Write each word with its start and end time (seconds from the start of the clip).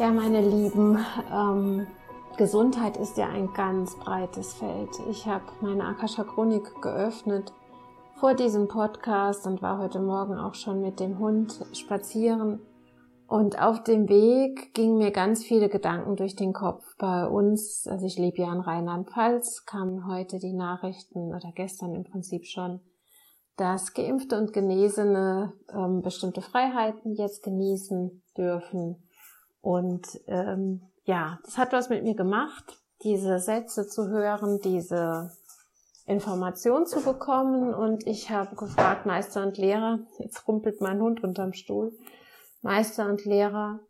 Ja, 0.00 0.10
meine 0.10 0.40
Lieben, 0.40 0.96
ähm, 1.30 1.86
Gesundheit 2.38 2.96
ist 2.96 3.18
ja 3.18 3.28
ein 3.28 3.52
ganz 3.52 3.98
breites 3.98 4.54
Feld. 4.54 4.88
Ich 5.10 5.26
habe 5.26 5.44
meine 5.60 5.84
Akasha 5.84 6.24
Chronik 6.24 6.80
geöffnet 6.80 7.52
vor 8.14 8.32
diesem 8.32 8.66
Podcast 8.66 9.46
und 9.46 9.60
war 9.60 9.78
heute 9.78 10.00
Morgen 10.00 10.38
auch 10.38 10.54
schon 10.54 10.80
mit 10.80 11.00
dem 11.00 11.18
Hund 11.18 11.66
spazieren. 11.74 12.60
Und 13.28 13.60
auf 13.60 13.82
dem 13.82 14.08
Weg 14.08 14.72
gingen 14.72 14.96
mir 14.96 15.10
ganz 15.10 15.44
viele 15.44 15.68
Gedanken 15.68 16.16
durch 16.16 16.34
den 16.34 16.54
Kopf. 16.54 16.82
Bei 16.96 17.26
uns, 17.26 17.86
also 17.86 18.06
ich 18.06 18.16
lebe 18.16 18.40
ja 18.40 18.54
in 18.54 18.60
Rheinland-Pfalz, 18.60 19.66
kamen 19.66 20.06
heute 20.06 20.38
die 20.38 20.54
Nachrichten 20.54 21.34
oder 21.34 21.52
gestern 21.54 21.94
im 21.94 22.04
Prinzip 22.04 22.46
schon, 22.46 22.80
dass 23.58 23.92
Geimpfte 23.92 24.38
und 24.38 24.54
Genesene 24.54 25.52
ähm, 25.70 26.00
bestimmte 26.00 26.40
Freiheiten 26.40 27.12
jetzt 27.16 27.42
genießen 27.42 28.22
dürfen 28.38 28.96
und 29.60 30.06
ähm, 30.26 30.82
ja, 31.04 31.38
das 31.44 31.58
hat 31.58 31.72
was 31.72 31.88
mit 31.88 32.02
mir 32.02 32.14
gemacht, 32.14 32.78
diese 33.02 33.38
Sätze 33.38 33.86
zu 33.86 34.08
hören, 34.08 34.60
diese 34.62 35.32
Information 36.06 36.86
zu 36.86 37.02
bekommen. 37.02 37.74
Und 37.74 38.06
ich 38.06 38.30
habe 38.30 38.56
gefragt, 38.56 39.06
Meister 39.06 39.42
und 39.42 39.56
Lehrer, 39.58 40.00
jetzt 40.18 40.46
rumpelt 40.46 40.80
mein 40.80 41.00
Hund 41.00 41.22
unterm 41.22 41.52
Stuhl, 41.52 41.92
Meister 42.62 43.06
und 43.06 43.24
Lehrer, 43.24 43.80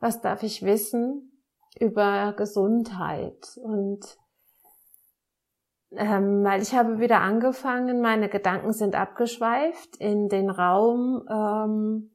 was 0.00 0.20
darf 0.20 0.42
ich 0.42 0.62
wissen 0.62 1.42
über 1.78 2.32
Gesundheit? 2.32 3.58
Und 3.62 4.18
ähm, 5.92 6.42
weil 6.42 6.60
ich 6.62 6.74
habe 6.74 6.98
wieder 6.98 7.20
angefangen, 7.20 8.00
meine 8.00 8.28
Gedanken 8.28 8.72
sind 8.72 8.96
abgeschweift 8.96 9.96
in 9.98 10.28
den 10.28 10.50
Raum, 10.50 11.24
ähm, 11.30 12.13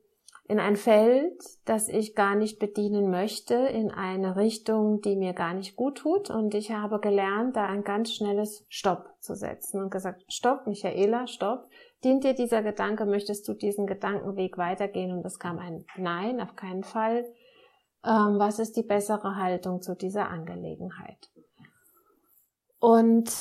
in 0.49 0.59
ein 0.59 0.77
Feld, 0.77 1.39
das 1.65 1.87
ich 1.89 2.15
gar 2.15 2.33
nicht 2.33 2.57
bedienen 2.57 3.11
möchte, 3.11 3.53
in 3.53 3.91
eine 3.91 4.35
Richtung, 4.35 4.99
die 4.99 5.15
mir 5.15 5.33
gar 5.33 5.53
nicht 5.53 5.75
gut 5.75 5.99
tut. 5.99 6.31
Und 6.31 6.55
ich 6.55 6.71
habe 6.71 6.99
gelernt, 6.99 7.55
da 7.55 7.67
ein 7.67 7.83
ganz 7.83 8.11
schnelles 8.11 8.65
Stopp 8.67 9.13
zu 9.19 9.35
setzen 9.35 9.79
und 9.79 9.91
gesagt, 9.91 10.25
Stopp, 10.27 10.65
Michaela, 10.65 11.27
Stopp. 11.27 11.69
Dient 12.03 12.23
dir 12.23 12.33
dieser 12.33 12.63
Gedanke? 12.63 13.05
Möchtest 13.05 13.47
du 13.47 13.53
diesen 13.53 13.85
Gedankenweg 13.85 14.57
weitergehen? 14.57 15.15
Und 15.15 15.23
es 15.23 15.37
kam 15.37 15.59
ein 15.59 15.85
Nein, 15.97 16.41
auf 16.41 16.55
keinen 16.55 16.83
Fall. 16.83 17.31
Ähm, 18.03 18.39
was 18.39 18.57
ist 18.57 18.75
die 18.75 18.83
bessere 18.83 19.35
Haltung 19.35 19.83
zu 19.83 19.95
dieser 19.95 20.29
Angelegenheit? 20.29 21.29
Und 22.79 23.31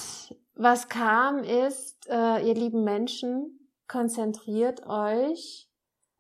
was 0.57 0.91
kam 0.91 1.39
ist, 1.39 2.07
äh, 2.11 2.47
ihr 2.47 2.55
lieben 2.55 2.85
Menschen, 2.85 3.67
konzentriert 3.87 4.87
euch 4.87 5.68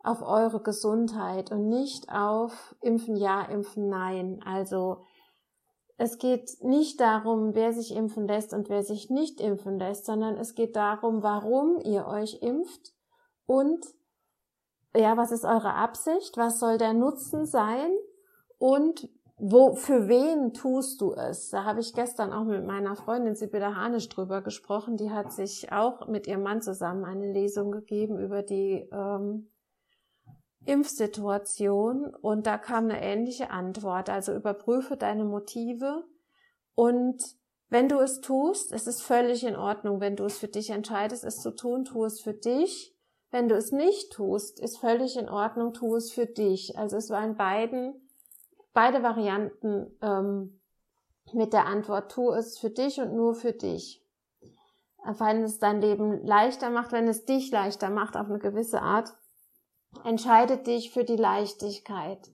auf 0.08 0.22
eure 0.22 0.60
Gesundheit 0.60 1.52
und 1.52 1.68
nicht 1.68 2.10
auf 2.10 2.74
Impfen 2.80 3.16
ja, 3.16 3.42
Impfen 3.42 3.88
nein. 3.88 4.40
Also 4.44 5.04
es 5.98 6.18
geht 6.18 6.62
nicht 6.62 7.00
darum, 7.00 7.54
wer 7.54 7.72
sich 7.72 7.94
impfen 7.94 8.26
lässt 8.26 8.54
und 8.54 8.68
wer 8.68 8.82
sich 8.82 9.10
nicht 9.10 9.40
impfen 9.40 9.78
lässt, 9.78 10.06
sondern 10.06 10.36
es 10.36 10.54
geht 10.54 10.76
darum, 10.76 11.22
warum 11.22 11.78
ihr 11.80 12.06
euch 12.06 12.40
impft 12.40 12.94
und 13.46 13.84
ja, 14.96 15.16
was 15.16 15.32
ist 15.32 15.44
eure 15.44 15.74
Absicht? 15.74 16.36
Was 16.36 16.58
soll 16.58 16.78
der 16.78 16.94
Nutzen 16.94 17.44
sein? 17.44 17.90
Und 18.56 19.08
wo, 19.36 19.74
für 19.74 20.08
wen 20.08 20.54
tust 20.54 21.00
du 21.00 21.12
es? 21.12 21.50
Da 21.50 21.64
habe 21.64 21.80
ich 21.80 21.92
gestern 21.92 22.32
auch 22.32 22.44
mit 22.44 22.64
meiner 22.64 22.96
Freundin 22.96 23.36
Sibylle 23.36 23.76
Hanisch 23.76 24.08
drüber 24.08 24.40
gesprochen. 24.40 24.96
Die 24.96 25.10
hat 25.10 25.32
sich 25.32 25.70
auch 25.70 26.08
mit 26.08 26.26
ihrem 26.26 26.42
Mann 26.42 26.62
zusammen 26.62 27.04
eine 27.04 27.32
Lesung 27.32 27.70
gegeben 27.70 28.18
über 28.18 28.42
die 28.42 28.88
ähm, 28.90 29.48
Impfsituation 30.64 32.14
und 32.14 32.46
da 32.46 32.58
kam 32.58 32.84
eine 32.84 33.02
ähnliche 33.02 33.50
Antwort. 33.50 34.10
Also 34.10 34.34
überprüfe 34.34 34.96
deine 34.96 35.24
Motive 35.24 36.04
und 36.74 37.22
wenn 37.70 37.88
du 37.88 37.98
es 37.98 38.20
tust, 38.20 38.72
es 38.72 38.86
ist 38.86 39.02
völlig 39.02 39.44
in 39.44 39.56
Ordnung. 39.56 40.00
Wenn 40.00 40.16
du 40.16 40.24
es 40.24 40.38
für 40.38 40.48
dich 40.48 40.70
entscheidest, 40.70 41.24
es 41.24 41.40
zu 41.40 41.54
tun, 41.54 41.84
tu 41.84 42.04
es 42.04 42.20
für 42.20 42.32
dich. 42.32 42.94
Wenn 43.30 43.48
du 43.48 43.56
es 43.56 43.72
nicht 43.72 44.12
tust, 44.12 44.58
ist 44.58 44.78
völlig 44.78 45.18
in 45.18 45.28
Ordnung, 45.28 45.74
tu 45.74 45.94
es 45.96 46.10
für 46.10 46.24
dich. 46.24 46.78
Also 46.78 46.96
es 46.96 47.10
waren 47.10 47.36
beiden, 47.36 47.94
beide 48.72 49.02
Varianten 49.02 49.94
ähm, 50.00 50.60
mit 51.34 51.52
der 51.52 51.66
Antwort, 51.66 52.10
tu 52.10 52.30
es 52.30 52.58
für 52.58 52.70
dich 52.70 53.00
und 53.00 53.14
nur 53.14 53.34
für 53.34 53.52
dich. 53.52 54.02
Wenn 55.04 55.42
es 55.42 55.58
dein 55.58 55.80
Leben 55.82 56.24
leichter 56.24 56.70
macht, 56.70 56.92
wenn 56.92 57.06
es 57.06 57.26
dich 57.26 57.50
leichter 57.50 57.90
macht 57.90 58.16
auf 58.16 58.28
eine 58.28 58.38
gewisse 58.38 58.80
Art, 58.80 59.14
Entscheide 60.04 60.58
dich 60.58 60.90
für 60.92 61.04
die 61.04 61.16
Leichtigkeit. 61.16 62.30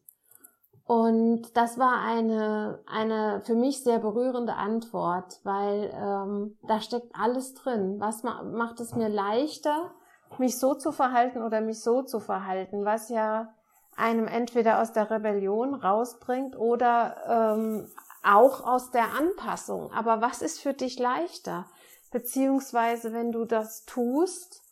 Und 0.87 1.57
das 1.57 1.79
war 1.79 2.03
eine, 2.03 2.83
eine 2.87 3.41
für 3.47 3.55
mich 3.55 3.83
sehr 3.83 3.99
berührende 3.99 4.55
Antwort, 4.55 5.41
weil 5.43 5.91
ähm, 5.95 6.59
da 6.69 6.81
steckt 6.81 7.15
alles 7.19 7.55
drin. 7.55 7.97
Was 8.01 8.23
ma 8.23 8.43
macht 8.43 8.81
es 8.81 8.95
mir 8.95 9.09
leichter, 9.09 9.95
mich 10.37 10.59
so 10.59 10.75
zu 10.75 10.93
verhalten 10.93 11.43
oder 11.43 11.63
mich 11.63 11.81
so 11.81 12.03
zu 12.03 12.21
verhalten, 12.21 12.85
was 12.85 13.09
ja 13.09 13.55
einem 13.97 14.27
entweder 14.27 14.83
aus 14.83 14.93
der 14.93 15.11
Rebellion 15.11 15.75
rausbringt 15.75 16.57
oder 16.57 17.55
ähm, 17.57 17.89
auch 18.23 18.67
aus 18.67 18.91
der 18.91 19.15
Anpassung. 19.19 19.91
Aber 19.93 20.21
was 20.21 20.43
ist 20.43 20.61
für 20.61 20.75
dich 20.75 20.99
leichter? 20.99 21.67
Beziehungsweise, 22.11 23.13
wenn 23.13 23.33
du 23.33 23.45
das 23.45 23.85
tust, 23.87 24.63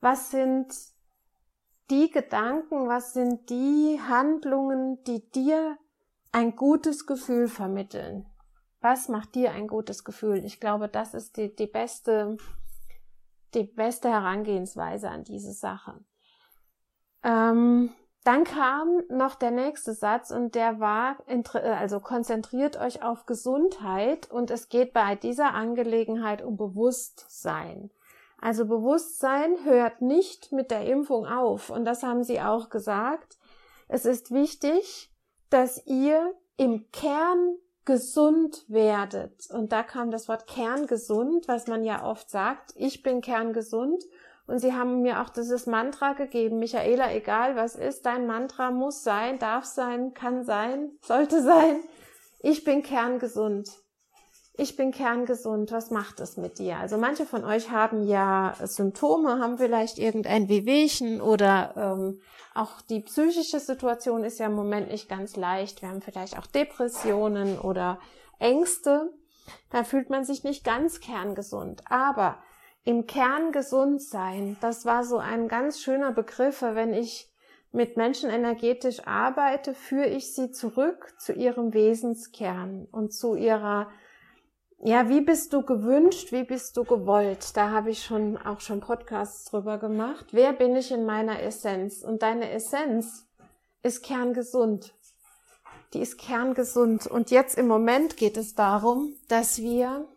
was 0.00 0.30
sind 0.30 0.74
die 1.90 2.10
Gedanken, 2.10 2.88
was 2.88 3.12
sind 3.12 3.50
die 3.50 4.00
Handlungen, 4.08 5.02
die 5.04 5.30
dir 5.30 5.76
ein 6.32 6.56
gutes 6.56 7.06
Gefühl 7.06 7.48
vermitteln? 7.48 8.26
Was 8.80 9.08
macht 9.08 9.34
dir 9.34 9.52
ein 9.52 9.68
gutes 9.68 10.02
Gefühl? 10.04 10.44
Ich 10.44 10.58
glaube, 10.58 10.88
das 10.88 11.14
ist 11.14 11.36
die, 11.36 11.54
die 11.54 11.66
beste, 11.66 12.36
die 13.54 13.64
beste 13.64 14.10
Herangehensweise 14.10 15.08
an 15.08 15.24
diese 15.24 15.52
Sache. 15.52 16.04
Ähm, 17.22 17.90
dann 18.24 18.44
kam 18.44 19.02
noch 19.08 19.34
der 19.34 19.50
nächste 19.50 19.94
Satz 19.94 20.30
und 20.30 20.54
der 20.54 20.78
war, 20.78 21.16
also 21.26 21.98
konzentriert 21.98 22.76
euch 22.76 23.02
auf 23.02 23.26
Gesundheit 23.26 24.30
und 24.30 24.50
es 24.50 24.68
geht 24.68 24.92
bei 24.92 25.16
dieser 25.16 25.54
Angelegenheit 25.54 26.42
um 26.42 26.56
Bewusstsein. 26.56 27.90
Also 28.42 28.66
Bewusstsein 28.66 29.64
hört 29.64 30.02
nicht 30.02 30.50
mit 30.50 30.72
der 30.72 30.84
Impfung 30.84 31.26
auf. 31.26 31.70
Und 31.70 31.84
das 31.84 32.02
haben 32.02 32.24
sie 32.24 32.40
auch 32.40 32.70
gesagt. 32.70 33.38
Es 33.86 34.04
ist 34.04 34.32
wichtig, 34.32 35.12
dass 35.48 35.86
ihr 35.86 36.34
im 36.56 36.90
Kern 36.90 37.54
gesund 37.84 38.64
werdet. 38.66 39.48
Und 39.52 39.70
da 39.70 39.84
kam 39.84 40.10
das 40.10 40.28
Wort 40.28 40.48
kerngesund, 40.48 41.46
was 41.46 41.68
man 41.68 41.84
ja 41.84 42.04
oft 42.04 42.30
sagt. 42.30 42.72
Ich 42.74 43.04
bin 43.04 43.20
kerngesund. 43.20 44.02
Und 44.48 44.58
sie 44.58 44.72
haben 44.72 45.02
mir 45.02 45.22
auch 45.22 45.28
dieses 45.28 45.66
Mantra 45.66 46.14
gegeben. 46.14 46.58
Michaela, 46.58 47.14
egal 47.14 47.54
was 47.54 47.76
ist, 47.76 48.06
dein 48.06 48.26
Mantra 48.26 48.72
muss 48.72 49.04
sein, 49.04 49.38
darf 49.38 49.66
sein, 49.66 50.14
kann 50.14 50.42
sein, 50.42 50.90
sollte 51.02 51.42
sein. 51.42 51.80
Ich 52.40 52.64
bin 52.64 52.82
kerngesund 52.82 53.81
ich 54.54 54.76
bin 54.76 54.92
kerngesund, 54.92 55.72
was 55.72 55.90
macht 55.90 56.20
es 56.20 56.36
mit 56.36 56.58
dir? 56.58 56.76
Also 56.76 56.98
manche 56.98 57.24
von 57.24 57.44
euch 57.44 57.70
haben 57.70 58.06
ja 58.06 58.54
Symptome, 58.62 59.38
haben 59.40 59.56
vielleicht 59.58 59.98
irgendein 59.98 60.48
Wehwehchen 60.48 61.20
oder 61.20 61.74
ähm, 61.76 62.20
auch 62.54 62.82
die 62.82 63.00
psychische 63.00 63.60
Situation 63.60 64.24
ist 64.24 64.38
ja 64.38 64.46
im 64.46 64.54
Moment 64.54 64.90
nicht 64.90 65.08
ganz 65.08 65.36
leicht. 65.36 65.80
Wir 65.80 65.88
haben 65.88 66.02
vielleicht 66.02 66.38
auch 66.38 66.46
Depressionen 66.46 67.58
oder 67.58 67.98
Ängste, 68.38 69.12
da 69.70 69.84
fühlt 69.84 70.10
man 70.10 70.24
sich 70.24 70.44
nicht 70.44 70.64
ganz 70.64 71.00
kerngesund. 71.00 71.82
Aber 71.88 72.36
im 72.84 73.06
Kern 73.06 73.52
gesund 73.52 74.02
sein, 74.02 74.56
das 74.60 74.84
war 74.84 75.04
so 75.04 75.18
ein 75.18 75.48
ganz 75.48 75.80
schöner 75.80 76.12
Begriff, 76.12 76.62
wenn 76.62 76.92
ich 76.92 77.32
mit 77.70 77.96
Menschen 77.96 78.28
energetisch 78.28 79.06
arbeite, 79.06 79.72
führe 79.72 80.08
ich 80.08 80.34
sie 80.34 80.50
zurück 80.50 81.14
zu 81.18 81.32
ihrem 81.32 81.72
Wesenskern 81.72 82.86
und 82.90 83.14
zu 83.14 83.34
ihrer, 83.34 83.88
ja, 84.84 85.08
wie 85.08 85.20
bist 85.20 85.52
du 85.52 85.62
gewünscht, 85.62 86.32
wie 86.32 86.42
bist 86.42 86.76
du 86.76 86.82
gewollt? 86.82 87.56
Da 87.56 87.70
habe 87.70 87.90
ich 87.90 88.04
schon 88.04 88.36
auch 88.36 88.60
schon 88.60 88.80
Podcasts 88.80 89.44
drüber 89.44 89.78
gemacht. 89.78 90.26
Wer 90.32 90.52
bin 90.52 90.74
ich 90.74 90.90
in 90.90 91.06
meiner 91.06 91.40
Essenz? 91.40 92.02
Und 92.02 92.22
deine 92.22 92.50
Essenz 92.50 93.28
ist 93.84 94.02
kerngesund. 94.02 94.92
Die 95.94 96.00
ist 96.00 96.18
kerngesund. 96.18 97.06
Und 97.06 97.30
jetzt 97.30 97.56
im 97.56 97.68
Moment 97.68 98.16
geht 98.16 98.36
es 98.36 98.56
darum, 98.56 99.14
dass 99.28 99.58
wir 99.58 100.08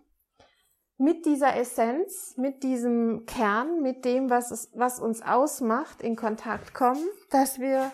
mit 0.98 1.28
dieser 1.28 1.56
Essenz, 1.56 2.36
mit 2.38 2.64
diesem 2.64 3.28
Kern, 3.28 3.84
mit 3.84 4.04
dem, 4.04 4.32
was, 4.32 4.50
es, 4.50 4.72
was 4.74 5.00
uns 5.00 5.22
ausmacht, 5.22 6.02
in 6.02 6.16
Kontakt 6.16 6.74
kommen, 6.74 7.06
dass 7.30 7.60
wir 7.60 7.92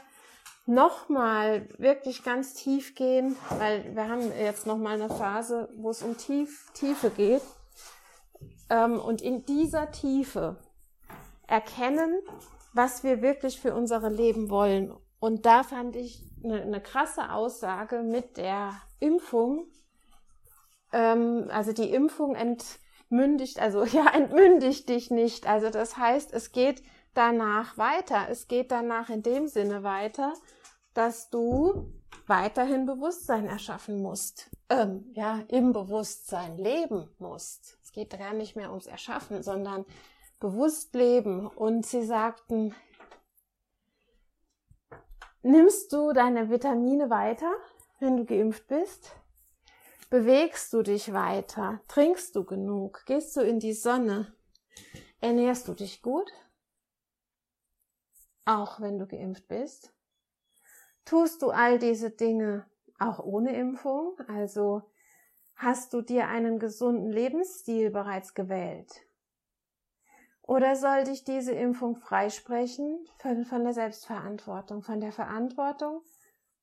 nochmal 0.74 1.68
wirklich 1.78 2.24
ganz 2.24 2.54
tief 2.54 2.96
gehen, 2.96 3.36
weil 3.58 3.96
wir 3.96 4.08
haben 4.08 4.32
jetzt 4.40 4.66
nochmal 4.66 5.02
eine 5.02 5.10
Phase, 5.10 5.70
wo 5.76 5.90
es 5.90 6.02
um 6.02 6.18
tief, 6.18 6.72
Tiefe 6.74 7.10
geht. 7.10 7.42
Ähm, 8.70 9.00
und 9.00 9.22
in 9.22 9.46
dieser 9.46 9.92
Tiefe 9.92 10.58
erkennen, 11.46 12.22
was 12.74 13.04
wir 13.04 13.22
wirklich 13.22 13.60
für 13.60 13.76
unsere 13.76 14.10
Leben 14.10 14.50
wollen. 14.50 14.94
Und 15.20 15.46
da 15.46 15.64
fand 15.64 15.96
ich 15.96 16.24
eine, 16.44 16.62
eine 16.62 16.82
krasse 16.82 17.32
Aussage 17.32 18.02
mit 18.02 18.38
der 18.38 18.74
Impfung. 19.00 19.66
Ähm, 20.94 21.50
also 21.52 21.74
die 21.74 21.92
Impfung 21.92 22.34
ent, 22.36 22.80
mündigt, 23.10 23.60
also 23.60 23.84
ja, 23.98 24.08
entmündigt 24.14 24.88
dich 24.88 25.12
nicht. 25.12 25.48
Also 25.48 25.70
das 25.70 25.98
heißt, 25.98 26.32
es 26.34 26.54
geht 26.54 26.82
danach 27.14 27.78
weiter. 27.78 28.28
Es 28.30 28.48
geht 28.48 28.72
danach 28.72 29.10
in 29.10 29.22
dem 29.22 29.48
Sinne 29.48 29.84
weiter, 29.84 30.34
dass 30.94 31.30
du 31.30 31.92
weiterhin 32.28 32.86
Bewusstsein 32.86 33.48
erschaffen 33.48 34.02
musst. 34.02 34.50
Ähm, 34.70 35.10
ja, 35.14 35.44
im 35.48 35.74
Bewusstsein 35.74 36.58
leben 36.58 37.10
musst. 37.20 37.78
Es 37.84 37.92
geht 37.92 38.18
gar 38.18 38.34
nicht 38.34 38.56
mehr 38.56 38.70
ums 38.70 38.88
Erschaffen, 38.88 39.44
sondern 39.44 39.86
bewusst 40.40 40.94
leben. 40.94 41.48
Und 41.48 41.86
sie 41.86 42.04
sagten, 42.04 42.76
nimmst 45.42 45.92
du 45.94 46.14
deine 46.14 46.50
Vitamine 46.50 47.10
weiter, 47.10 47.52
wenn 48.00 48.18
du 48.18 48.26
geimpft 48.26 48.68
bist? 48.68 49.16
Bewegst 50.10 50.74
du 50.74 50.82
dich 50.82 51.14
weiter? 51.14 51.82
Trinkst 51.88 52.36
du 52.36 52.44
genug? 52.44 53.06
Gehst 53.06 53.36
du 53.38 53.42
in 53.42 53.60
die 53.60 53.74
Sonne? 53.74 54.36
Ernährst 55.22 55.68
du 55.68 55.74
dich 55.74 56.02
gut? 56.02 56.30
Auch 58.44 58.82
wenn 58.82 59.00
du 59.00 59.08
geimpft 59.08 59.48
bist? 59.48 59.94
Tust 61.06 61.42
du 61.42 61.50
all 61.50 61.80
diese 61.80 62.12
Dinge 62.12 62.66
auch 63.00 63.20
ohne 63.20 63.56
Impfung? 63.56 64.18
Also 64.28 64.84
hast 65.56 65.94
du 65.94 66.02
dir 66.02 66.28
einen 66.28 66.60
gesunden 66.60 67.12
Lebensstil 67.12 67.90
bereits 67.90 68.34
gewählt? 68.34 69.06
Oder 70.44 70.76
soll 70.76 71.04
dich 71.04 71.24
diese 71.24 71.54
Impfung 71.54 71.96
freisprechen 71.96 73.08
von, 73.20 73.64
der 73.64 73.74
Selbstverantwortung, 73.74 74.82
von 74.82 75.00
der 75.00 75.12
Verantwortung, 75.12 76.02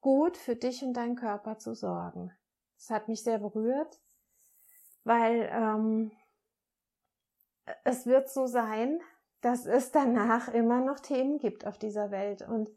gut 0.01 0.37
für 0.37 0.57
dich 0.57 0.83
und 0.83 0.95
deinen 0.95 1.17
Körper 1.17 1.59
zu 1.59 1.75
sorgen? 1.75 2.33
Das 2.77 2.91
hat 2.91 3.09
mich 3.09 3.23
sehr 3.23 3.39
berührt, 3.39 4.01
weil 5.05 5.49
ähm, 5.53 6.13
es 7.85 8.07
wird 8.07 8.29
so 8.29 8.47
sein, 8.47 9.01
dass 9.41 9.67
es 9.67 9.91
danach 9.93 10.49
immer 10.49 10.81
noch 10.81 11.01
Themen 11.01 11.39
gibt 11.39 11.67
auf 11.67 11.79
dieser 11.79 12.11
Welt. 12.11 12.43
Und 12.43 12.69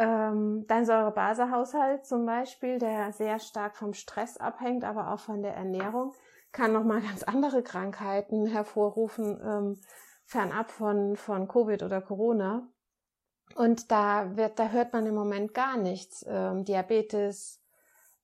ähm, 0.00 0.64
dein 0.66 0.86
Säurebasehaushalt 0.86 2.06
zum 2.06 2.24
Beispiel, 2.24 2.78
der 2.78 3.12
sehr 3.12 3.38
stark 3.38 3.76
vom 3.76 3.92
Stress 3.92 4.38
abhängt, 4.38 4.82
aber 4.82 5.12
auch 5.12 5.20
von 5.20 5.42
der 5.42 5.54
Ernährung, 5.54 6.14
kann 6.52 6.72
nochmal 6.72 7.02
ganz 7.02 7.22
andere 7.22 7.62
Krankheiten 7.62 8.46
hervorrufen, 8.46 9.38
ähm, 9.44 9.80
fernab 10.24 10.70
von, 10.70 11.16
von 11.16 11.48
Covid 11.48 11.82
oder 11.82 12.00
Corona. 12.00 12.66
Und 13.56 13.90
da 13.90 14.36
wird, 14.36 14.58
da 14.58 14.68
hört 14.70 14.94
man 14.94 15.04
im 15.04 15.14
Moment 15.14 15.52
gar 15.52 15.76
nichts. 15.76 16.24
Ähm, 16.26 16.64
Diabetes, 16.64 17.60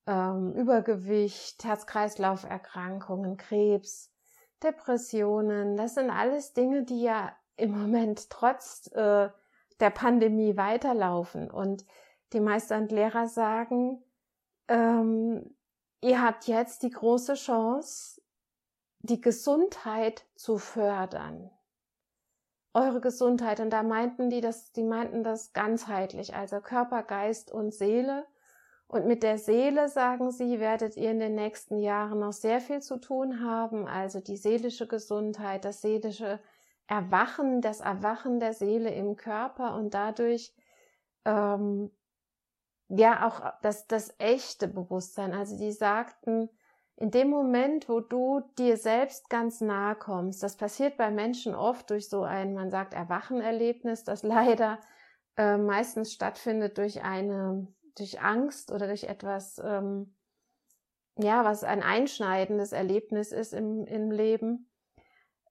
ähm, 0.06 0.54
Übergewicht, 0.54 1.62
Herz-Kreislauf-Erkrankungen, 1.62 3.36
Krebs, 3.36 4.10
Depressionen. 4.62 5.76
Das 5.76 5.94
sind 5.94 6.08
alles 6.08 6.54
Dinge, 6.54 6.84
die 6.84 7.02
ja 7.02 7.32
im 7.56 7.78
Moment 7.78 8.30
trotz 8.30 8.90
äh, 8.94 9.28
der 9.80 9.90
Pandemie 9.90 10.56
weiterlaufen. 10.56 11.50
Und 11.50 11.84
die 12.32 12.40
Meister 12.40 12.76
und 12.76 12.92
Lehrer 12.92 13.28
sagen, 13.28 14.02
ähm, 14.68 15.56
ihr 16.00 16.22
habt 16.22 16.46
jetzt 16.46 16.82
die 16.82 16.90
große 16.90 17.34
Chance, 17.34 18.20
die 19.00 19.20
Gesundheit 19.20 20.24
zu 20.34 20.58
fördern. 20.58 21.50
Eure 22.74 23.00
Gesundheit. 23.00 23.60
Und 23.60 23.70
da 23.70 23.82
meinten 23.82 24.28
die 24.28 24.40
das, 24.40 24.72
die 24.72 24.82
meinten 24.82 25.22
das 25.22 25.52
ganzheitlich, 25.52 26.34
also 26.34 26.60
Körper, 26.60 27.02
Geist 27.02 27.50
und 27.50 27.72
Seele. 27.72 28.26
Und 28.88 29.06
mit 29.06 29.22
der 29.22 29.38
Seele, 29.38 29.88
sagen 29.88 30.30
sie, 30.30 30.60
werdet 30.60 30.96
ihr 30.96 31.10
in 31.10 31.18
den 31.18 31.34
nächsten 31.34 31.78
Jahren 31.78 32.20
noch 32.20 32.32
sehr 32.32 32.60
viel 32.60 32.80
zu 32.80 32.98
tun 32.98 33.40
haben. 33.40 33.88
Also 33.88 34.20
die 34.20 34.36
seelische 34.36 34.86
Gesundheit, 34.86 35.64
das 35.64 35.80
seelische 35.80 36.38
Erwachen, 36.86 37.60
das 37.60 37.80
Erwachen 37.80 38.40
der 38.40 38.52
Seele 38.52 38.90
im 38.90 39.16
Körper 39.16 39.74
und 39.74 39.94
dadurch 39.94 40.54
ähm, 41.24 41.90
ja 42.88 43.26
auch 43.26 43.52
das, 43.62 43.86
das 43.86 44.14
echte 44.18 44.68
Bewusstsein. 44.68 45.34
Also 45.34 45.58
die 45.58 45.72
sagten, 45.72 46.48
in 46.96 47.10
dem 47.10 47.28
Moment, 47.28 47.88
wo 47.88 48.00
du 48.00 48.40
dir 48.58 48.76
selbst 48.76 49.28
ganz 49.28 49.60
nahe 49.60 49.96
kommst, 49.96 50.42
das 50.42 50.56
passiert 50.56 50.96
bei 50.96 51.10
Menschen 51.10 51.54
oft 51.54 51.90
durch 51.90 52.08
so 52.08 52.22
ein, 52.22 52.54
man 52.54 52.70
sagt, 52.70 52.94
Erwachenerlebnis, 52.94 54.04
das 54.04 54.22
leider 54.22 54.80
äh, 55.36 55.58
meistens 55.58 56.12
stattfindet 56.12 56.78
durch 56.78 57.02
eine 57.02 57.66
durch 57.98 58.20
Angst 58.20 58.72
oder 58.72 58.86
durch 58.86 59.04
etwas, 59.04 59.60
ähm, 59.64 60.14
ja, 61.18 61.44
was 61.44 61.64
ein 61.64 61.82
einschneidendes 61.82 62.72
Erlebnis 62.72 63.32
ist 63.32 63.54
im, 63.54 63.86
im 63.86 64.10
Leben. 64.10 64.70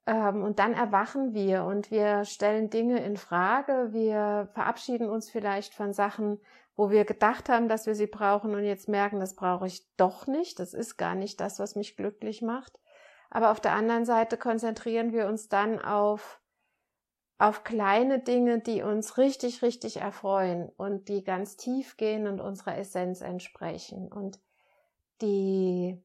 Ähm, 0.06 0.44
und 0.44 0.60
dann 0.60 0.74
erwachen 0.74 1.34
wir 1.34 1.64
und 1.64 1.92
wir 1.92 2.26
stellen 2.26 2.70
Dinge 2.70 3.04
in 3.04 3.18
Frage. 3.18 3.90
Wir 3.92 4.50
verabschieden 4.54 5.10
uns 5.10 5.30
vielleicht 5.30 5.74
von 5.74 5.94
Sachen, 5.94 6.40
wo 6.76 6.90
wir 6.90 7.06
gedacht 7.06 7.50
haben, 7.50 7.68
dass 7.68 7.88
wir 7.88 7.96
sie 7.96 8.08
brauchen 8.08 8.54
und 8.54 8.64
jetzt 8.64 8.90
merken, 8.90 9.20
das 9.20 9.36
brauche 9.36 9.68
ich 9.68 9.88
doch 9.98 10.28
nicht. 10.28 10.60
Das 10.60 10.74
ist 10.74 10.98
gar 10.98 11.16
nicht 11.16 11.40
das, 11.40 11.60
was 11.60 11.76
mich 11.76 11.96
glücklich 11.96 12.42
macht. 12.42 12.80
Aber 13.30 13.52
auf 13.52 13.60
der 13.60 13.74
anderen 13.74 14.06
Seite 14.06 14.38
konzentrieren 14.38 15.12
wir 15.12 15.28
uns 15.28 15.50
dann 15.50 15.80
auf 15.80 16.42
auf 17.38 17.64
kleine 17.64 18.20
Dinge, 18.20 18.60
die 18.60 18.82
uns 18.82 19.18
richtig, 19.18 19.62
richtig 19.62 19.98
erfreuen 19.98 20.70
und 20.78 21.10
die 21.10 21.24
ganz 21.24 21.58
tief 21.58 21.98
gehen 21.98 22.28
und 22.28 22.40
unserer 22.40 22.78
Essenz 22.78 23.22
entsprechen. 23.22 24.12
Und 24.12 24.40
die, 25.22 26.02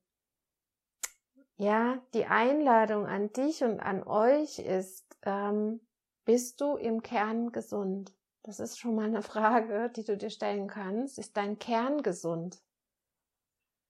ja, 1.61 2.03
die 2.15 2.25
Einladung 2.25 3.07
an 3.07 3.33
dich 3.33 3.63
und 3.63 3.81
an 3.81 4.03
euch 4.03 4.59
ist, 4.59 5.05
ähm, 5.23 5.81
bist 6.25 6.61
du 6.61 6.77
im 6.77 7.03
Kern 7.03 7.53
gesund? 7.53 8.15
Das 8.43 8.61
ist 8.61 8.79
schon 8.79 8.95
mal 8.95 9.07
eine 9.07 9.23
Frage, 9.23 9.91
die 9.95 10.05
du 10.05 10.17
dir 10.17 10.31
stellen 10.31 10.69
kannst. 10.69 11.19
Ist 11.19 11.37
dein 11.37 11.59
Kern 11.59 12.03
gesund? 12.03 12.63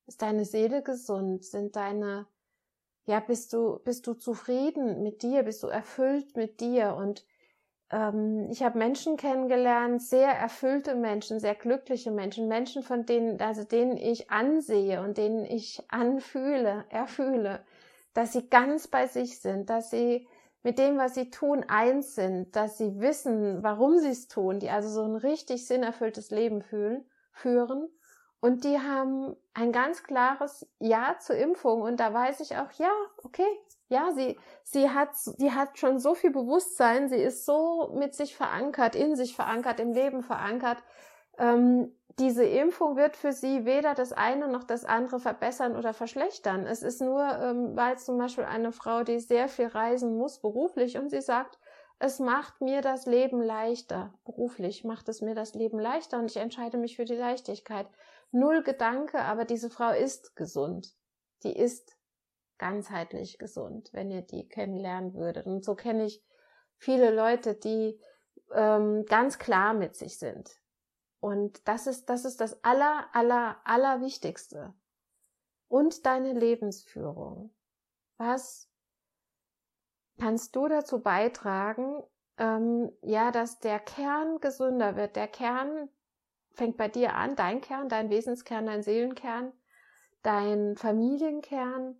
Ist 0.06 0.22
deine 0.22 0.44
Seele 0.44 0.82
gesund? 0.82 1.44
Sind 1.44 1.76
deine 1.76 2.26
ja, 3.06 3.20
bist 3.20 3.52
du, 3.52 3.80
bist 3.80 4.06
du 4.06 4.14
zufrieden 4.14 5.02
mit 5.02 5.22
dir? 5.22 5.42
Bist 5.42 5.62
du 5.62 5.66
erfüllt 5.66 6.36
mit 6.36 6.60
dir? 6.60 6.94
Und 6.94 7.26
ähm, 7.90 8.48
ich 8.50 8.62
habe 8.62 8.78
Menschen 8.78 9.16
kennengelernt, 9.16 10.02
sehr 10.02 10.30
erfüllte 10.30 10.94
Menschen, 10.94 11.40
sehr 11.40 11.54
glückliche 11.54 12.10
Menschen, 12.10 12.48
Menschen, 12.48 12.82
von 12.82 13.06
denen, 13.06 13.40
also 13.40 13.64
denen 13.64 13.96
ich 13.96 14.30
ansehe 14.30 15.02
und 15.02 15.18
denen 15.18 15.44
ich 15.44 15.82
anfühle, 15.88 16.84
erfühle, 16.88 17.64
dass 18.14 18.32
sie 18.32 18.48
ganz 18.48 18.88
bei 18.88 19.06
sich 19.06 19.40
sind, 19.40 19.70
dass 19.70 19.90
sie 19.90 20.26
mit 20.62 20.78
dem, 20.78 20.98
was 20.98 21.14
sie 21.14 21.30
tun, 21.30 21.64
eins 21.68 22.14
sind, 22.14 22.54
dass 22.54 22.78
sie 22.78 23.00
wissen, 23.00 23.62
warum 23.62 23.98
sie 23.98 24.10
es 24.10 24.28
tun, 24.28 24.60
die 24.60 24.70
also 24.70 24.88
so 24.88 25.02
ein 25.02 25.16
richtig 25.16 25.66
sinnerfülltes 25.66 26.30
Leben 26.30 26.62
fühlen, 26.62 27.04
führen 27.32 27.88
und 28.40 28.64
die 28.64 28.78
haben 28.78 29.36
ein 29.52 29.70
ganz 29.70 30.02
klares 30.02 30.66
Ja 30.78 31.16
zur 31.18 31.36
Impfung. 31.36 31.82
Und 31.82 32.00
da 32.00 32.12
weiß 32.12 32.40
ich 32.40 32.56
auch, 32.56 32.72
ja, 32.72 32.90
okay, 33.22 33.46
ja, 33.88 34.12
sie, 34.12 34.38
sie 34.62 34.88
hat, 34.88 35.10
die 35.38 35.52
hat 35.52 35.78
schon 35.78 35.98
so 35.98 36.14
viel 36.14 36.30
Bewusstsein, 36.30 37.08
sie 37.08 37.16
ist 37.16 37.44
so 37.44 37.92
mit 37.94 38.14
sich 38.14 38.36
verankert, 38.36 38.94
in 38.94 39.16
sich 39.16 39.34
verankert, 39.34 39.80
im 39.80 39.92
Leben 39.92 40.22
verankert. 40.22 40.78
Ähm, 41.38 41.92
diese 42.18 42.44
Impfung 42.44 42.96
wird 42.96 43.16
für 43.16 43.32
sie 43.32 43.64
weder 43.64 43.94
das 43.94 44.12
eine 44.12 44.48
noch 44.48 44.64
das 44.64 44.84
andere 44.84 45.20
verbessern 45.20 45.76
oder 45.76 45.92
verschlechtern. 45.92 46.66
Es 46.66 46.82
ist 46.82 47.00
nur, 47.00 47.22
ähm, 47.22 47.76
weil 47.76 47.98
zum 47.98 48.16
Beispiel 48.18 48.44
eine 48.44 48.72
Frau, 48.72 49.02
die 49.04 49.20
sehr 49.20 49.48
viel 49.48 49.66
reisen 49.66 50.16
muss 50.16 50.38
beruflich 50.38 50.96
und 50.98 51.10
sie 51.10 51.20
sagt, 51.20 51.58
es 51.98 52.18
macht 52.18 52.60
mir 52.60 52.80
das 52.80 53.06
Leben 53.06 53.42
leichter. 53.42 54.14
Beruflich 54.24 54.84
macht 54.84 55.08
es 55.08 55.20
mir 55.20 55.34
das 55.34 55.54
Leben 55.54 55.78
leichter 55.78 56.18
und 56.18 56.30
ich 56.30 56.38
entscheide 56.38 56.78
mich 56.78 56.96
für 56.96 57.04
die 57.04 57.14
Leichtigkeit. 57.14 57.86
Null 58.32 58.62
Gedanke, 58.62 59.20
aber 59.20 59.44
diese 59.44 59.70
Frau 59.70 59.90
ist 59.92 60.36
gesund. 60.36 60.94
Die 61.42 61.56
ist 61.56 61.96
ganzheitlich 62.58 63.38
gesund, 63.38 63.90
wenn 63.92 64.10
ihr 64.10 64.22
die 64.22 64.48
kennenlernen 64.48 65.14
würdet. 65.14 65.46
Und 65.46 65.64
so 65.64 65.74
kenne 65.74 66.04
ich 66.04 66.22
viele 66.76 67.10
Leute, 67.10 67.54
die 67.54 68.00
ähm, 68.52 69.04
ganz 69.06 69.38
klar 69.38 69.74
mit 69.74 69.96
sich 69.96 70.18
sind. 70.18 70.60
Und 71.20 71.66
das 71.68 71.86
ist, 71.86 72.08
das 72.08 72.24
ist 72.24 72.40
das 72.40 72.62
aller, 72.64 73.08
aller, 73.12 73.60
aller 73.64 74.00
Wichtigste. 74.00 74.74
Und 75.68 76.06
deine 76.06 76.32
Lebensführung. 76.32 77.54
Was 78.16 78.70
kannst 80.18 80.54
du 80.56 80.68
dazu 80.68 81.00
beitragen, 81.00 82.02
ähm, 82.38 82.90
ja, 83.02 83.30
dass 83.30 83.60
der 83.60 83.78
Kern 83.78 84.40
gesünder 84.40 84.96
wird? 84.96 85.16
Der 85.16 85.28
Kern 85.28 85.88
fängt 86.52 86.76
bei 86.76 86.88
dir 86.88 87.14
an, 87.14 87.36
dein 87.36 87.60
Kern, 87.60 87.88
dein 87.88 88.10
Wesenskern, 88.10 88.66
dein 88.66 88.82
Seelenkern, 88.82 89.52
dein 90.22 90.76
Familienkern, 90.76 91.96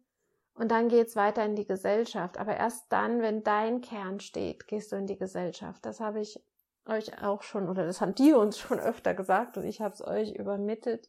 und 0.60 0.70
dann 0.70 0.88
geht's 0.88 1.16
weiter 1.16 1.42
in 1.44 1.56
die 1.56 1.66
Gesellschaft. 1.66 2.38
Aber 2.38 2.54
erst 2.54 2.92
dann, 2.92 3.22
wenn 3.22 3.42
dein 3.42 3.80
Kern 3.80 4.20
steht, 4.20 4.68
gehst 4.68 4.92
du 4.92 4.96
in 4.96 5.06
die 5.06 5.16
Gesellschaft. 5.16 5.86
Das 5.86 6.00
habe 6.00 6.20
ich 6.20 6.38
euch 6.86 7.22
auch 7.22 7.42
schon, 7.42 7.68
oder 7.68 7.86
das 7.86 8.02
haben 8.02 8.14
die 8.14 8.34
uns 8.34 8.58
schon 8.58 8.78
öfter 8.78 9.14
gesagt 9.14 9.56
und 9.56 9.64
ich 9.64 9.80
habe 9.80 9.94
es 9.94 10.06
euch 10.06 10.32
übermittelt. 10.32 11.08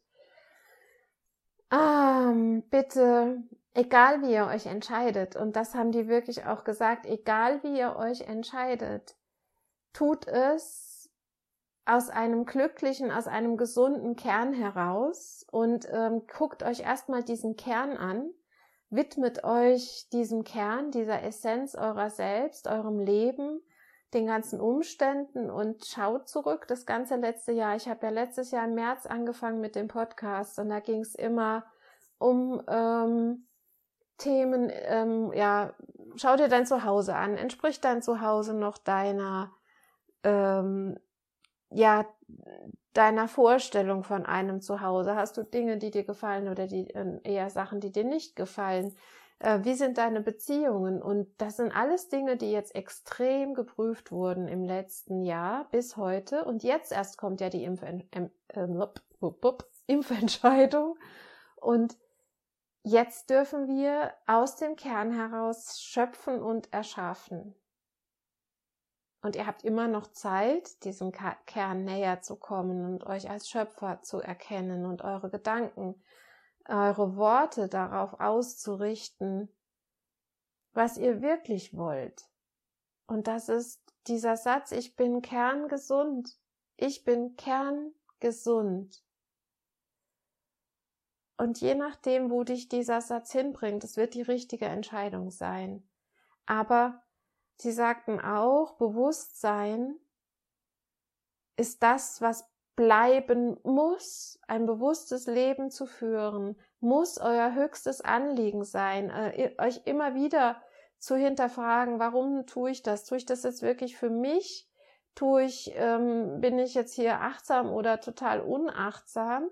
Ähm, 1.70 2.62
bitte, 2.70 3.42
egal 3.74 4.22
wie 4.22 4.32
ihr 4.32 4.46
euch 4.46 4.64
entscheidet, 4.64 5.36
und 5.36 5.56
das 5.56 5.74
haben 5.74 5.92
die 5.92 6.08
wirklich 6.08 6.46
auch 6.46 6.64
gesagt, 6.64 7.04
egal 7.04 7.62
wie 7.62 7.78
ihr 7.78 7.96
euch 7.96 8.22
entscheidet, 8.22 9.16
tut 9.92 10.26
es 10.28 10.91
aus 11.84 12.10
einem 12.10 12.44
glücklichen, 12.44 13.10
aus 13.10 13.26
einem 13.26 13.56
gesunden 13.56 14.16
Kern 14.16 14.52
heraus 14.52 15.44
und 15.50 15.86
ähm, 15.90 16.22
guckt 16.26 16.62
euch 16.62 16.80
erstmal 16.80 17.22
diesen 17.22 17.56
Kern 17.56 17.96
an 17.96 18.30
widmet 18.92 19.42
euch 19.42 20.08
diesem 20.12 20.44
Kern, 20.44 20.90
dieser 20.90 21.22
Essenz 21.22 21.74
eurer 21.74 22.10
selbst, 22.10 22.68
eurem 22.68 22.98
Leben, 22.98 23.62
den 24.12 24.26
ganzen 24.26 24.60
Umständen 24.60 25.50
und 25.50 25.86
schaut 25.86 26.28
zurück. 26.28 26.66
Das 26.68 26.84
ganze 26.84 27.16
letzte 27.16 27.52
Jahr, 27.52 27.74
ich 27.74 27.88
habe 27.88 28.06
ja 28.06 28.12
letztes 28.12 28.50
Jahr 28.50 28.66
im 28.66 28.74
März 28.74 29.06
angefangen 29.06 29.60
mit 29.60 29.76
dem 29.76 29.88
Podcast 29.88 30.58
und 30.58 30.68
da 30.68 30.80
ging 30.80 31.00
es 31.00 31.14
immer 31.14 31.64
um 32.18 32.62
ähm, 32.68 33.46
Themen, 34.18 34.70
ähm, 34.70 35.32
ja, 35.32 35.72
schau 36.16 36.36
dir 36.36 36.48
dein 36.48 36.66
Zuhause 36.66 37.16
an, 37.16 37.38
entspricht 37.38 37.82
dein 37.86 38.02
Zuhause 38.02 38.52
noch 38.52 38.76
deiner, 38.76 39.52
ähm, 40.22 40.98
ja, 41.74 42.06
deiner 42.92 43.28
Vorstellung 43.28 44.04
von 44.04 44.26
einem 44.26 44.60
Zuhause? 44.60 45.16
Hast 45.16 45.36
du 45.36 45.42
Dinge, 45.42 45.78
die 45.78 45.90
dir 45.90 46.04
gefallen 46.04 46.48
oder 46.48 46.66
die, 46.66 46.90
äh, 46.94 47.20
eher 47.24 47.50
Sachen, 47.50 47.80
die 47.80 47.92
dir 47.92 48.04
nicht 48.04 48.36
gefallen? 48.36 48.94
Äh, 49.38 49.60
wie 49.64 49.74
sind 49.74 49.98
deine 49.98 50.20
Beziehungen? 50.20 51.02
Und 51.02 51.28
das 51.38 51.56
sind 51.56 51.74
alles 51.74 52.08
Dinge, 52.08 52.36
die 52.36 52.52
jetzt 52.52 52.74
extrem 52.74 53.54
geprüft 53.54 54.12
wurden 54.12 54.46
im 54.48 54.64
letzten 54.64 55.22
Jahr 55.22 55.68
bis 55.70 55.96
heute. 55.96 56.44
Und 56.44 56.62
jetzt 56.62 56.92
erst 56.92 57.18
kommt 57.18 57.40
ja 57.40 57.48
die 57.48 57.64
Impf 57.64 57.82
äh, 57.82 58.28
Impfentscheidung. 59.86 60.96
Und 61.56 61.96
jetzt 62.84 63.30
dürfen 63.30 63.68
wir 63.68 64.12
aus 64.26 64.56
dem 64.56 64.76
Kern 64.76 65.12
heraus 65.12 65.80
schöpfen 65.80 66.42
und 66.42 66.72
erschaffen. 66.72 67.54
Und 69.22 69.36
ihr 69.36 69.46
habt 69.46 69.62
immer 69.62 69.86
noch 69.86 70.08
Zeit, 70.08 70.82
diesem 70.84 71.12
Kern 71.12 71.84
näher 71.84 72.22
zu 72.22 72.34
kommen 72.36 72.84
und 72.84 73.06
euch 73.06 73.30
als 73.30 73.48
Schöpfer 73.48 74.02
zu 74.02 74.18
erkennen 74.18 74.84
und 74.84 75.02
eure 75.02 75.30
Gedanken, 75.30 76.02
eure 76.66 77.16
Worte 77.16 77.68
darauf 77.68 78.18
auszurichten, 78.18 79.48
was 80.72 80.98
ihr 80.98 81.22
wirklich 81.22 81.76
wollt. 81.76 82.28
Und 83.06 83.28
das 83.28 83.48
ist 83.48 83.80
dieser 84.08 84.36
Satz, 84.36 84.72
ich 84.72 84.96
bin 84.96 85.22
kerngesund. 85.22 86.36
Ich 86.76 87.04
bin 87.04 87.36
kerngesund. 87.36 89.04
Und 91.36 91.60
je 91.60 91.74
nachdem, 91.74 92.30
wo 92.30 92.42
dich 92.42 92.68
dieser 92.68 93.00
Satz 93.00 93.32
hinbringt, 93.32 93.84
es 93.84 93.96
wird 93.96 94.14
die 94.14 94.22
richtige 94.22 94.66
Entscheidung 94.66 95.30
sein. 95.30 95.88
Aber 96.46 97.02
Sie 97.62 97.70
sagten 97.70 98.20
auch, 98.20 98.72
Bewusstsein 98.72 99.94
ist 101.56 101.80
das, 101.84 102.20
was 102.20 102.50
bleiben 102.74 103.56
muss, 103.62 104.40
ein 104.48 104.66
bewusstes 104.66 105.28
Leben 105.28 105.70
zu 105.70 105.86
führen, 105.86 106.58
muss 106.80 107.18
euer 107.18 107.54
höchstes 107.54 108.00
Anliegen 108.00 108.64
sein, 108.64 109.10
äh, 109.10 109.54
euch 109.58 109.82
immer 109.84 110.16
wieder 110.16 110.60
zu 110.98 111.14
hinterfragen, 111.14 112.00
warum 112.00 112.46
tue 112.46 112.72
ich 112.72 112.82
das? 112.82 113.04
Tue 113.04 113.18
ich 113.18 113.26
das 113.26 113.44
jetzt 113.44 113.62
wirklich 113.62 113.96
für 113.96 114.10
mich? 114.10 114.68
Tue 115.14 115.44
ich, 115.44 115.70
ähm, 115.76 116.40
bin 116.40 116.58
ich 116.58 116.74
jetzt 116.74 116.94
hier 116.94 117.20
achtsam 117.20 117.70
oder 117.70 118.00
total 118.00 118.40
unachtsam? 118.40 119.48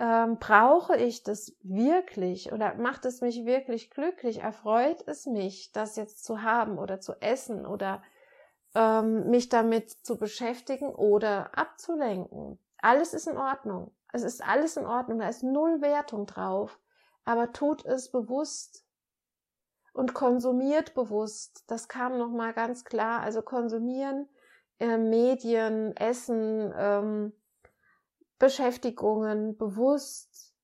Ähm, 0.00 0.38
brauche 0.38 0.96
ich 0.96 1.24
das 1.24 1.54
wirklich 1.62 2.52
oder 2.52 2.74
macht 2.76 3.04
es 3.04 3.20
mich 3.20 3.44
wirklich 3.44 3.90
glücklich? 3.90 4.38
Erfreut 4.38 5.06
es 5.06 5.26
mich, 5.26 5.72
das 5.72 5.96
jetzt 5.96 6.24
zu 6.24 6.42
haben 6.42 6.78
oder 6.78 7.00
zu 7.00 7.20
essen 7.20 7.66
oder 7.66 8.02
ähm, 8.74 9.28
mich 9.28 9.50
damit 9.50 9.90
zu 9.90 10.16
beschäftigen 10.16 10.88
oder 10.94 11.56
abzulenken? 11.56 12.58
Alles 12.78 13.12
ist 13.12 13.28
in 13.28 13.36
Ordnung. 13.36 13.92
Es 14.10 14.22
ist 14.22 14.42
alles 14.42 14.78
in 14.78 14.86
Ordnung. 14.86 15.18
Da 15.18 15.28
ist 15.28 15.42
null 15.42 15.82
Wertung 15.82 16.24
drauf. 16.24 16.78
Aber 17.26 17.52
tut 17.52 17.84
es 17.84 18.10
bewusst 18.10 18.86
und 19.92 20.14
konsumiert 20.14 20.94
bewusst. 20.94 21.64
Das 21.66 21.88
kam 21.88 22.16
noch 22.16 22.30
mal 22.30 22.54
ganz 22.54 22.86
klar. 22.86 23.20
Also 23.20 23.42
konsumieren, 23.42 24.30
äh, 24.78 24.96
Medien, 24.96 25.94
Essen, 25.94 26.72
ähm, 26.74 27.32
Beschäftigungen 28.40 29.58
bewusst. 29.58 30.54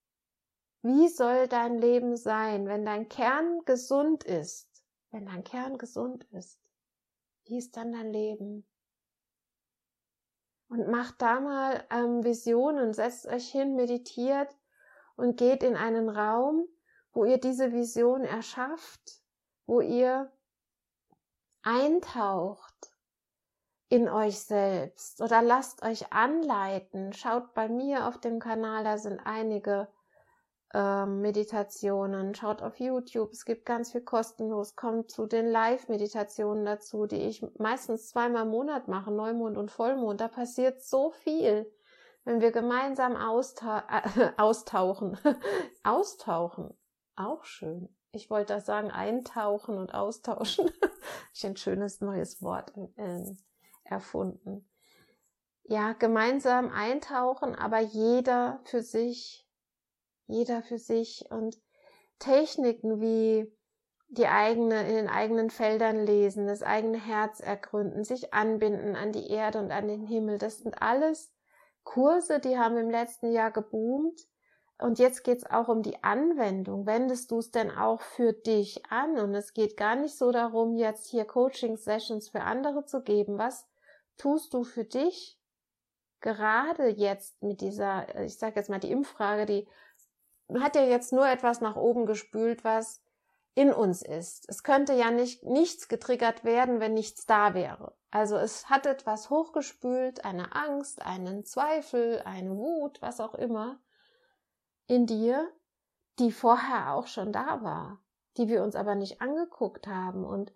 Wie 0.81 1.09
soll 1.09 1.47
dein 1.47 1.79
Leben 1.79 2.17
sein, 2.17 2.67
wenn 2.67 2.87
dein 2.87 3.09
Kern 3.11 3.61
gesund 3.67 4.25
ist? 4.25 4.83
Wenn 5.11 5.27
dein 5.27 5.45
Kern 5.45 5.77
gesund 5.77 6.25
ist, 6.33 6.59
wie 7.45 7.59
ist 7.59 7.77
dann 7.77 7.93
dein 7.93 8.13
Leben? 8.13 8.67
Und 10.69 10.89
macht 10.89 11.21
da 11.21 11.39
mal 11.39 11.85
ähm, 11.91 12.25
Visionen, 12.25 12.95
setzt 12.95 13.27
euch 13.27 13.53
hin, 13.53 13.77
meditiert 13.77 14.49
und 15.17 15.37
geht 15.37 15.63
in 15.63 15.77
einen 15.77 16.09
Raum, 16.09 16.67
wo 17.13 17.27
ihr 17.27 17.39
diese 17.39 17.73
Vision 17.73 18.25
erschafft, 18.25 19.21
wo 19.67 19.83
ihr 19.83 20.33
eintaucht 21.63 22.86
in 23.89 24.09
euch 24.09 24.41
selbst 24.41 25.21
oder 25.21 25.43
lasst 25.43 25.83
euch 25.83 26.13
anleiten. 26.13 27.13
Schaut 27.13 27.55
bei 27.55 27.69
mir 27.69 28.09
auf 28.09 28.19
dem 28.19 28.41
Kanal, 28.41 28.85
da 28.85 28.99
sind 28.99 29.21
einige 29.25 29.89
äh, 30.75 31.07
Meditationen. 31.07 32.35
Schaut 32.35 32.63
auf 32.63 32.81
YouTube, 32.81 33.33
es 33.33 33.45
gibt 33.45 33.65
ganz 33.65 33.93
viel 33.93 34.01
kostenlos. 34.01 34.75
Kommt 34.75 35.11
zu 35.11 35.27
den 35.27 35.47
Live-Meditationen 35.49 36.65
dazu, 36.65 37.07
die 37.07 37.23
ich 37.23 37.45
meistens 37.59 38.09
zweimal 38.09 38.43
im 38.43 38.51
Monat 38.51 38.89
mache, 38.89 39.13
Neumond 39.13 39.57
und 39.57 39.71
Vollmond. 39.71 40.21
Da 40.21 40.29
passiert 40.29 40.83
so 40.83 41.13
viel, 41.13 41.73
wenn 42.25 42.41
wir 42.41 42.51
gemeinsam 42.51 43.15
austau 43.17 43.79
äh, 43.89 44.33
austauchen. 44.37 45.17
austauchen, 45.85 46.77
auch 47.15 47.45
schön. 47.45 47.89
Ich 48.11 48.31
wollte 48.31 48.55
das 48.55 48.67
sagen, 48.67 48.91
eintauchen 48.91 49.79
und 49.79 49.95
austauschen. 49.95 50.71
ich 51.35 51.47
ein 51.47 51.57
schönes 51.57 52.01
neues 52.01 52.43
Wort. 52.43 52.73
Ähm, 52.97 53.37
erfunden. 53.89 54.69
Ja, 55.65 55.95
gemeinsam 55.95 56.71
eintauchen, 56.71 57.55
aber 57.55 57.81
jeder 57.81 58.61
für 58.65 58.83
sich, 58.83 59.49
jeder 60.27 60.63
für 60.63 60.79
sich 60.79 61.27
und 61.31 61.59
Techniken 62.19 63.01
wie 63.01 63.53
die 64.09 64.29
eigene, 64.29 64.89
in 64.89 64.95
den 64.95 65.09
eigenen 65.09 65.51
Feldern 65.51 66.07
lesen, 66.07 66.47
das 66.47 66.63
eigene 66.63 66.99
Herz 66.99 67.41
ergründen, 67.41 68.05
sich 68.05 68.33
anbinden 68.33 68.95
an 68.95 69.13
die 69.13 69.29
Erde 69.29 69.59
und 69.59 69.73
an 69.73 69.89
den 69.89 70.03
Himmel. 70.03 70.39
Das 70.39 70.59
sind 70.59 70.81
alles 70.81 71.33
Kurse, 71.83 72.41
die 72.41 72.59
haben 72.59 72.77
im 72.77 72.91
letzten 72.91 73.33
Jahr 73.33 73.51
geboomt. 73.51 74.21
Und 74.79 74.99
jetzt 74.99 75.25
geht's 75.25 75.47
auch 75.47 75.69
um 75.69 75.83
die 75.83 76.05
Anwendung. 76.05 76.85
Wendest 76.85 77.31
du 77.31 77.39
es 77.39 77.51
denn 77.51 77.71
auch 77.71 78.03
für 78.03 78.35
dich 78.35 78.85
an? 78.91 79.19
Und 79.19 79.35
es 79.35 79.55
geht 79.55 79.77
gar 79.77 79.97
nicht 79.97 80.17
so 80.19 80.31
darum, 80.31 80.77
jetzt 80.77 81.09
hier 81.09 81.25
Coaching-Sessions 81.25 82.29
für 82.29 82.43
andere 82.43 82.85
zu 82.85 83.03
geben. 83.03 83.39
Was 83.39 83.67
tust 84.17 84.55
du 84.55 84.65
für 84.65 84.85
dich? 84.85 85.37
gerade 86.21 86.89
jetzt 86.89 87.41
mit 87.43 87.61
dieser, 87.61 88.21
ich 88.21 88.37
sage 88.37 88.57
jetzt 88.57 88.69
mal 88.69 88.81
die 88.81 88.91
Impffrage, 88.91 89.47
die 89.47 89.69
hat 90.61 90.75
ja 90.75 90.83
jetzt 90.83 91.13
nur 91.13 91.29
etwas 91.29 91.61
nach 91.61 91.77
oben 91.77 92.05
gespült, 92.05 92.65
was 92.65 93.01
in 93.55 93.73
uns 93.73 94.03
ist. 94.03 94.49
Es 94.49 94.65
könnte 94.65 94.93
ja 94.93 95.11
nicht 95.11 95.45
nichts 95.45 95.87
getriggert 95.87 96.43
werden, 96.43 96.81
wenn 96.81 96.95
nichts 96.95 97.27
da 97.27 97.55
wäre. 97.55 97.95
Also 98.11 98.37
es 98.37 98.69
hat 98.69 98.87
etwas 98.87 99.31
hochgespült, 99.31 100.25
eine 100.25 100.55
Angst, 100.55 101.01
einen 101.03 101.45
Zweifel, 101.45 102.23
eine 102.25 102.57
Wut, 102.57 103.01
was 103.01 103.21
auch 103.21 103.35
immer 103.35 103.79
in 104.89 105.07
dir, 105.07 105.49
die 106.19 106.33
vorher 106.33 106.95
auch 106.95 107.07
schon 107.07 107.33
da 107.33 107.63
war, 107.63 108.01
die 108.37 108.49
wir 108.49 108.63
uns 108.63 108.75
aber 108.77 108.95
nicht 108.95 109.21
angeguckt 109.21 109.87
haben 109.87 110.25
und 110.25 110.53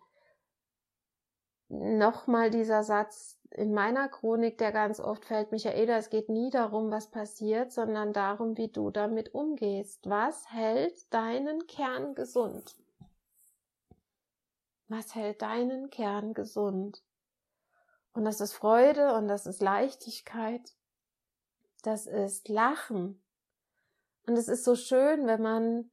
nochmal 1.70 2.50
dieser 2.50 2.82
Satz 2.82 3.38
in 3.50 3.72
meiner 3.72 4.08
Chronik, 4.08 4.58
der 4.58 4.72
ganz 4.72 5.00
oft 5.00 5.24
fällt, 5.24 5.50
Michaela, 5.50 5.96
es 5.96 6.10
geht 6.10 6.28
nie 6.28 6.50
darum, 6.50 6.90
was 6.90 7.10
passiert, 7.10 7.72
sondern 7.72 8.12
darum, 8.12 8.56
wie 8.56 8.68
du 8.68 8.90
damit 8.90 9.34
umgehst. 9.34 10.08
Was 10.08 10.52
hält 10.52 11.12
deinen 11.12 11.66
Kern 11.66 12.14
gesund? 12.14 12.76
Was 14.88 15.14
hält 15.14 15.42
deinen 15.42 15.90
Kern 15.90 16.34
gesund? 16.34 17.02
Und 18.12 18.24
das 18.24 18.40
ist 18.40 18.52
Freude 18.52 19.14
und 19.14 19.28
das 19.28 19.46
ist 19.46 19.62
Leichtigkeit. 19.62 20.74
Das 21.82 22.06
ist 22.06 22.48
Lachen. 22.48 23.22
Und 24.26 24.36
es 24.36 24.48
ist 24.48 24.64
so 24.64 24.74
schön, 24.74 25.26
wenn 25.26 25.42
man, 25.42 25.90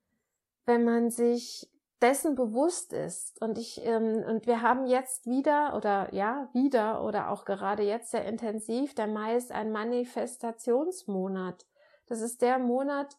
wenn 0.65 0.83
man 0.83 1.09
sich 1.09 1.69
dessen 2.01 2.35
bewusst 2.35 2.93
ist. 2.93 3.41
Und 3.41 3.57
ich, 3.57 3.83
ähm, 3.85 4.23
und 4.27 4.47
wir 4.47 4.61
haben 4.61 4.85
jetzt 4.85 5.27
wieder 5.27 5.75
oder 5.75 6.13
ja, 6.13 6.49
wieder 6.53 7.03
oder 7.03 7.31
auch 7.31 7.45
gerade 7.45 7.83
jetzt 7.83 8.11
sehr 8.11 8.25
intensiv, 8.25 8.93
der 8.93 9.07
Mai 9.07 9.35
ist 9.35 9.51
ein 9.51 9.71
Manifestationsmonat. 9.71 11.65
Das 12.07 12.21
ist 12.21 12.41
der 12.41 12.59
Monat, 12.59 13.17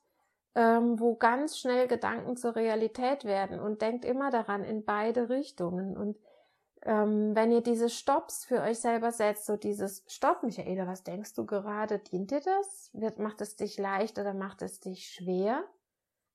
ähm, 0.55 0.99
wo 0.99 1.17
ganz 1.17 1.59
schnell 1.59 1.89
Gedanken 1.89 2.37
zur 2.37 2.57
Realität 2.57 3.25
werden 3.25 3.61
und 3.61 3.83
denkt 3.83 4.05
immer 4.05 4.31
daran 4.31 4.65
in 4.65 4.85
beide 4.85 5.29
Richtungen. 5.29 5.97
Und 5.97 6.17
ähm, 6.83 7.35
wenn 7.35 7.53
ihr 7.53 7.61
diese 7.61 7.91
Stops 7.91 8.45
für 8.45 8.63
euch 8.63 8.79
selber 8.79 9.13
setzt, 9.13 9.47
so 9.47 9.57
dieses 9.57 10.05
Stopp, 10.07 10.43
Michaela, 10.43 10.87
was 10.87 11.03
denkst 11.03 11.35
du 11.35 11.45
gerade? 11.45 11.99
Dient 11.99 12.31
dir 12.31 12.41
das? 12.41 12.91
Wird, 12.93 13.19
macht 13.19 13.41
es 13.41 13.57
dich 13.57 13.77
leicht 13.79 14.19
oder 14.19 14.35
macht 14.35 14.63
es 14.63 14.81
dich 14.81 15.09
schwer? 15.09 15.65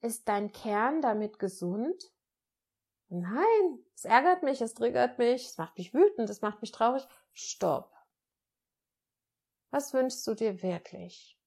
Ist 0.02 0.28
dein 0.28 0.52
Kern 0.52 1.02
damit 1.02 1.40
gesund? 1.40 2.12
Nein, 3.10 3.80
es 3.96 4.06
ärgert 4.06 4.44
mich, 4.44 4.62
es 4.62 4.74
triggert 4.74 5.18
mich, 5.20 5.46
es 5.46 5.58
macht 5.58 5.78
mich 5.78 5.94
wütend, 5.94 6.30
es 6.30 6.42
macht 6.42 6.62
mich 6.62 6.72
traurig. 6.72 7.08
Stopp. 7.32 7.94
Was 9.72 9.94
wünschst 9.94 10.26
du 10.28 10.34
dir 10.34 10.62
wirklich? 10.62 11.40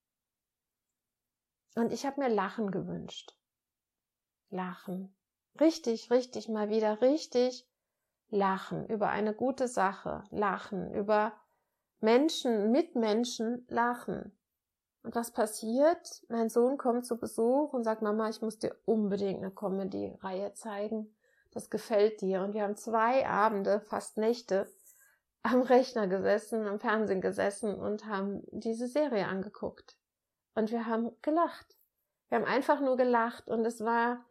Und 1.74 1.92
ich 1.92 2.06
habe 2.06 2.20
mir 2.20 2.28
Lachen 2.28 2.70
gewünscht. 2.70 3.36
Lachen. 4.50 5.14
Richtig, 5.60 6.10
richtig, 6.10 6.48
mal 6.48 6.70
wieder 6.70 7.00
richtig 7.00 7.68
lachen 8.28 8.86
über 8.88 9.08
eine 9.08 9.34
gute 9.34 9.68
Sache, 9.68 10.24
lachen 10.30 10.92
über 10.92 11.32
Menschen, 12.00 12.70
Mitmenschen 12.72 13.64
lachen. 13.68 14.36
Und 15.02 15.14
was 15.14 15.32
passiert? 15.32 16.24
Mein 16.28 16.48
Sohn 16.48 16.78
kommt 16.78 17.06
zu 17.06 17.18
Besuch 17.18 17.72
und 17.72 17.84
sagt, 17.84 18.02
Mama, 18.02 18.28
ich 18.28 18.42
muss 18.42 18.58
dir 18.58 18.76
unbedingt 18.84 19.38
eine 19.38 19.52
Comedy-Reihe 19.52 20.52
zeigen 20.54 21.15
das 21.56 21.70
gefällt 21.70 22.20
dir. 22.20 22.42
Und 22.42 22.54
wir 22.54 22.62
haben 22.62 22.76
zwei 22.76 23.26
Abende, 23.26 23.80
fast 23.80 24.16
Nächte, 24.18 24.72
am 25.42 25.62
Rechner 25.62 26.06
gesessen, 26.06 26.66
am 26.66 26.80
Fernsehen 26.80 27.20
gesessen 27.20 27.74
und 27.74 28.06
haben 28.06 28.42
diese 28.50 28.86
Serie 28.86 29.26
angeguckt. 29.26 29.96
Und 30.54 30.70
wir 30.70 30.86
haben 30.86 31.10
gelacht. 31.22 31.76
Wir 32.28 32.38
haben 32.38 32.44
einfach 32.44 32.80
nur 32.80 32.96
gelacht 32.96 33.48
und 33.48 33.64
es 33.64 33.80
war 33.80 34.24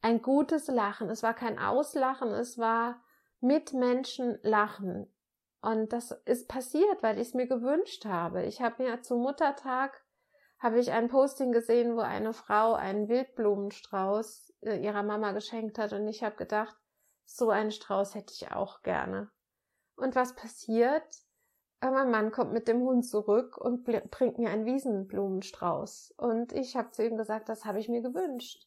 ein 0.00 0.22
gutes 0.22 0.66
Lachen. 0.68 1.10
Es 1.10 1.22
war 1.22 1.34
kein 1.34 1.58
Auslachen, 1.58 2.30
es 2.30 2.58
war 2.58 3.00
mit 3.40 3.72
Menschen 3.72 4.38
lachen. 4.42 5.12
Und 5.60 5.92
das 5.92 6.10
ist 6.24 6.48
passiert, 6.48 7.02
weil 7.02 7.18
ich 7.18 7.28
es 7.28 7.34
mir 7.34 7.46
gewünscht 7.46 8.04
habe. 8.04 8.44
Ich 8.44 8.60
habe 8.60 8.82
mir 8.82 9.02
zum 9.02 9.22
Muttertag 9.22 10.04
habe 10.58 10.80
ich 10.80 10.90
ein 10.90 11.08
Posting 11.08 11.52
gesehen, 11.52 11.96
wo 11.96 12.00
eine 12.00 12.32
Frau 12.32 12.74
einen 12.74 13.08
Wildblumenstrauß 13.08 14.47
ihrer 14.62 15.02
Mama 15.02 15.32
geschenkt 15.32 15.78
hat 15.78 15.92
und 15.92 16.06
ich 16.08 16.22
habe 16.22 16.36
gedacht, 16.36 16.76
so 17.24 17.50
einen 17.50 17.70
Strauß 17.70 18.14
hätte 18.14 18.32
ich 18.34 18.50
auch 18.52 18.82
gerne. 18.82 19.30
Und 19.96 20.14
was 20.14 20.34
passiert? 20.34 21.04
Äh, 21.80 21.90
mein 21.90 22.10
Mann 22.10 22.32
kommt 22.32 22.52
mit 22.52 22.68
dem 22.68 22.80
Hund 22.80 23.06
zurück 23.06 23.56
und 23.58 23.84
bringt 23.84 24.38
mir 24.38 24.50
einen 24.50 24.64
Wiesenblumenstrauß. 24.64 26.14
Und 26.16 26.52
ich 26.52 26.76
habe 26.76 26.90
zu 26.90 27.04
ihm 27.04 27.16
gesagt, 27.16 27.48
das 27.48 27.64
habe 27.64 27.78
ich 27.78 27.88
mir 27.88 28.02
gewünscht. 28.02 28.66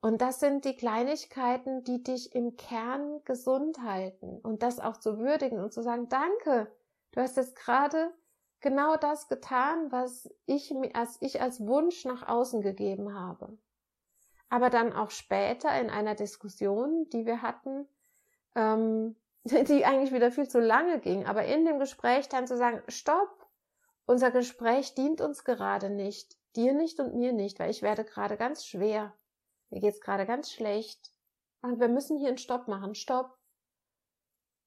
Und 0.00 0.22
das 0.22 0.40
sind 0.40 0.64
die 0.64 0.76
Kleinigkeiten, 0.76 1.84
die 1.84 2.02
dich 2.02 2.34
im 2.34 2.56
Kern 2.56 3.22
gesund 3.24 3.82
halten. 3.82 4.40
Und 4.40 4.62
das 4.62 4.80
auch 4.80 4.96
zu 4.96 5.18
würdigen 5.18 5.60
und 5.60 5.74
zu 5.74 5.82
sagen, 5.82 6.08
danke, 6.08 6.72
du 7.12 7.20
hast 7.20 7.36
jetzt 7.36 7.54
gerade 7.54 8.10
genau 8.60 8.96
das 8.96 9.28
getan, 9.28 9.92
was 9.92 10.30
ich, 10.46 10.74
als 10.94 11.18
ich 11.20 11.42
als 11.42 11.66
Wunsch 11.66 12.06
nach 12.06 12.26
außen 12.26 12.62
gegeben 12.62 13.14
habe. 13.14 13.58
Aber 14.50 14.68
dann 14.68 14.92
auch 14.92 15.10
später 15.10 15.80
in 15.80 15.88
einer 15.88 16.14
Diskussion, 16.14 17.08
die 17.10 17.24
wir 17.24 17.40
hatten, 17.40 17.88
ähm, 18.54 19.16
die 19.44 19.86
eigentlich 19.86 20.12
wieder 20.12 20.30
viel 20.30 20.48
zu 20.48 20.60
lange 20.60 21.00
ging, 21.00 21.24
aber 21.24 21.46
in 21.46 21.64
dem 21.64 21.78
Gespräch 21.78 22.28
dann 22.28 22.46
zu 22.46 22.56
sagen, 22.56 22.82
stopp, 22.88 23.48
unser 24.04 24.30
Gespräch 24.30 24.94
dient 24.94 25.20
uns 25.20 25.44
gerade 25.44 25.88
nicht, 25.88 26.36
dir 26.56 26.74
nicht 26.74 26.98
und 27.00 27.14
mir 27.14 27.32
nicht, 27.32 27.58
weil 27.58 27.70
ich 27.70 27.80
werde 27.80 28.04
gerade 28.04 28.36
ganz 28.36 28.66
schwer, 28.66 29.16
mir 29.70 29.80
geht's 29.80 30.00
gerade 30.00 30.26
ganz 30.26 30.50
schlecht 30.50 31.12
und 31.62 31.78
wir 31.78 31.88
müssen 31.88 32.18
hier 32.18 32.28
einen 32.28 32.38
Stopp 32.38 32.66
machen, 32.66 32.94
stopp. 32.94 33.38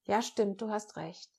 Ja, 0.05 0.21
stimmt, 0.21 0.61
du 0.61 0.69
hast 0.69 0.95
recht. 0.95 1.29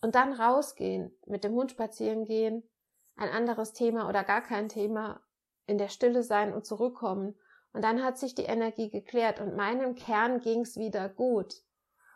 Und 0.00 0.14
dann 0.14 0.32
rausgehen, 0.32 1.16
mit 1.26 1.44
dem 1.44 1.52
Hund 1.52 1.70
spazieren 1.70 2.24
gehen, 2.24 2.68
ein 3.16 3.30
anderes 3.30 3.72
Thema 3.72 4.08
oder 4.08 4.24
gar 4.24 4.42
kein 4.42 4.68
Thema, 4.68 5.23
in 5.66 5.78
der 5.78 5.88
Stille 5.88 6.22
sein 6.22 6.52
und 6.52 6.66
zurückkommen. 6.66 7.34
Und 7.72 7.82
dann 7.82 8.02
hat 8.02 8.18
sich 8.18 8.34
die 8.34 8.44
Energie 8.44 8.90
geklärt 8.90 9.40
und 9.40 9.56
meinem 9.56 9.94
Kern 9.94 10.40
ging's 10.40 10.76
wieder 10.76 11.08
gut. 11.08 11.62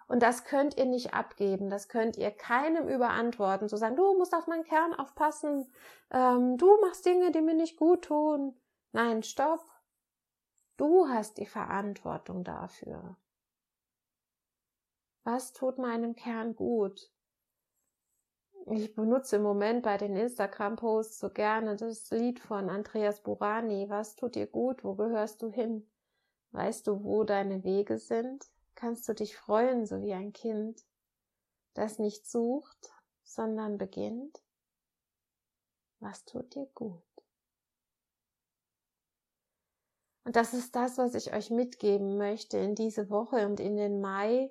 Und 0.07 0.23
das 0.23 0.45
könnt 0.45 0.79
ihr 0.79 0.87
nicht 0.87 1.13
abgeben, 1.13 1.69
das 1.69 1.89
könnt 1.89 2.17
ihr 2.17 2.31
keinem 2.31 2.89
überantworten, 2.89 3.69
zu 3.69 3.77
sagen, 3.77 3.97
du 3.97 4.17
musst 4.17 4.35
auf 4.35 4.47
meinen 4.47 4.65
Kern 4.65 4.95
aufpassen, 4.95 5.71
ähm, 6.11 6.57
du 6.57 6.81
machst 6.81 7.05
Dinge, 7.05 7.31
die 7.31 7.43
mir 7.43 7.55
nicht 7.55 7.77
gut 7.77 8.07
tun. 8.07 8.59
Nein, 8.93 9.23
stopp. 9.23 9.61
Du 10.79 11.09
hast 11.09 11.37
die 11.37 11.47
Verantwortung 11.47 12.43
dafür. 12.43 13.17
Was 15.25 15.53
tut 15.53 15.77
meinem 15.77 16.15
Kern 16.15 16.57
gut? 16.57 17.11
Ich 18.67 18.95
benutze 18.95 19.37
im 19.37 19.43
Moment 19.43 19.83
bei 19.83 19.97
den 19.97 20.15
Instagram-Posts 20.15 21.19
so 21.19 21.31
gerne 21.31 21.77
das 21.77 22.11
Lied 22.11 22.39
von 22.41 22.69
Andreas 22.69 23.23
Burani. 23.23 23.89
Was 23.89 24.15
tut 24.15 24.35
dir 24.35 24.47
gut? 24.47 24.85
Wo 24.85 24.95
gehörst 24.95 25.43
du 25.43 25.51
hin? 25.51 25.89
Weißt 26.51 26.87
du, 26.87 27.03
wo 27.03 27.25
deine 27.25 27.65
Wege 27.65 27.99
sind? 27.99 28.47
Kannst 28.75 29.09
du 29.09 29.15
dich 29.15 29.37
freuen, 29.37 29.87
so 29.87 30.03
wie 30.03 30.13
ein 30.13 30.33
Kind, 30.33 30.85
das 31.75 31.99
nicht 31.99 32.27
sucht, 32.27 32.93
sondern 33.25 33.79
beginnt? 33.79 34.43
Was 36.01 36.25
tut 36.25 36.55
dir 36.55 36.67
gut? 36.75 37.03
Und 40.25 40.37
das 40.37 40.53
ist 40.53 40.77
das, 40.77 40.99
was 40.99 41.15
ich 41.15 41.33
euch 41.33 41.51
mitgeben 41.51 42.19
möchte 42.19 42.59
in 42.59 42.75
diese 42.75 43.09
Woche 43.09 43.47
und 43.47 43.61
in 43.61 43.77
den 43.77 44.01
Mai, 44.01 44.51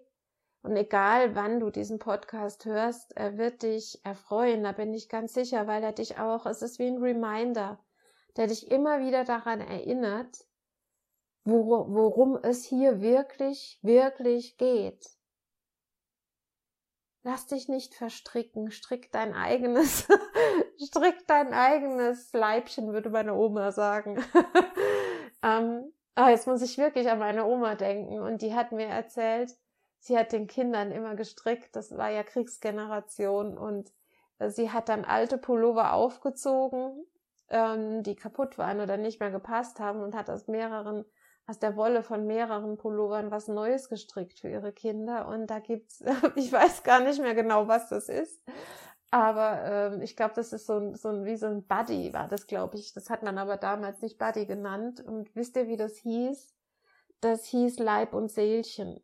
und 0.64 0.76
egal 0.76 1.36
wann 1.36 1.60
du 1.60 1.70
diesen 1.70 2.00
Podcast 2.00 2.66
hörst, 2.66 3.16
er 3.16 3.38
wird 3.38 3.64
dich 3.64 4.00
erfreuen, 4.04 4.64
da 4.64 4.72
bin 4.72 4.94
ich 4.94 5.10
ganz 5.10 5.34
sicher, 5.34 5.68
weil 5.68 5.84
er 5.84 5.94
dich 5.94 6.20
auch, 6.20 6.46
es 6.46 6.62
ist 6.62 6.80
wie 6.80 6.88
ein 6.88 6.98
Reminder, 6.98 7.80
der 8.36 8.48
dich 8.48 8.72
immer 8.72 9.00
wieder 9.00 9.24
daran 9.24 9.62
erinnert, 9.62 10.46
worum 11.44 12.38
es 12.44 12.66
hier 12.66 13.02
wirklich, 13.02 13.80
wirklich 13.82 14.58
geht. 14.58 15.06
Lass 17.24 17.48
dich 17.48 17.68
nicht 17.68 17.94
verstricken, 17.94 18.72
strick 18.72 19.12
dein 19.12 19.34
eigenes, 19.34 20.08
strick 20.82 21.28
dein 21.28 21.54
eigenes 21.54 22.32
Leibchen, 22.32 22.94
würde 22.94 23.10
meine 23.10 23.34
Oma 23.34 23.72
sagen. 23.72 24.24
ähm, 25.44 25.94
aber 26.16 26.30
jetzt 26.30 26.48
muss 26.48 26.62
ich 26.62 26.78
wirklich 26.78 27.10
an 27.10 27.20
meine 27.20 27.46
Oma 27.46 27.76
denken 27.76 28.20
und 28.20 28.42
die 28.42 28.54
hat 28.54 28.72
mir 28.72 28.88
erzählt, 28.88 29.52
sie 30.08 30.18
hat 30.18 30.32
den 30.32 30.48
Kindern 30.48 30.92
immer 30.92 31.16
gestrickt, 31.16 31.76
das 31.76 31.96
war 31.98 32.10
ja 32.10 32.24
Kriegsgeneration 32.24 33.58
und 33.58 33.92
äh, 34.40 34.50
sie 34.50 34.72
hat 34.72 34.90
dann 34.90 35.06
alte 35.06 35.38
Pullover 35.38 35.94
aufgezogen, 35.94 37.06
ähm, 37.50 38.04
die 38.04 38.16
kaputt 38.16 38.58
waren 38.58 38.82
oder 38.82 38.98
nicht 38.98 39.20
mehr 39.20 39.32
gepasst 39.32 39.80
haben 39.80 40.02
und 40.02 40.16
hat 40.16 40.30
aus 40.30 40.48
mehreren, 40.48 41.06
aus 41.46 41.60
der 41.60 41.76
Wolle 41.78 42.04
von 42.04 42.26
mehreren 42.28 42.78
Pullovern 42.78 43.32
was 43.32 43.48
Neues 43.48 43.90
gestrickt 43.90 44.40
für 44.40 44.50
ihre 44.50 44.74
Kinder 44.74 45.28
und 45.28 45.48
da 45.48 45.60
gibt's, 45.60 46.04
ich 46.36 46.52
weiß 46.52 46.84
gar 46.84 47.00
nicht 47.02 47.22
mehr 47.22 47.36
genau, 47.36 47.68
was 47.68 47.90
das 47.90 48.10
ist, 48.10 48.42
Aber 49.12 49.94
ähm, 49.94 50.02
ich 50.02 50.16
glaube, 50.16 50.34
das 50.36 50.52
ist 50.54 50.66
so 50.68 50.78
ein, 50.80 50.96
so 50.96 51.10
ein, 51.10 51.26
wie 51.26 51.38
so 51.38 51.48
ein 51.48 51.66
Buddy, 51.66 52.14
war 52.14 52.28
das, 52.28 52.48
glaube 52.48 52.78
ich. 52.78 52.94
Das 52.94 53.10
hat 53.10 53.24
man 53.24 53.38
aber 53.38 53.58
damals 53.58 54.02
nicht 54.02 54.18
Buddy 54.18 54.46
genannt. 54.46 55.00
Und 55.02 55.34
wisst 55.36 55.56
ihr, 55.56 55.68
wie 55.68 55.78
das 55.78 55.98
hieß? 55.98 56.54
Das 57.22 57.46
hieß 57.46 57.80
Leib 57.80 58.14
und 58.14 58.30
Seelchen. 58.32 59.02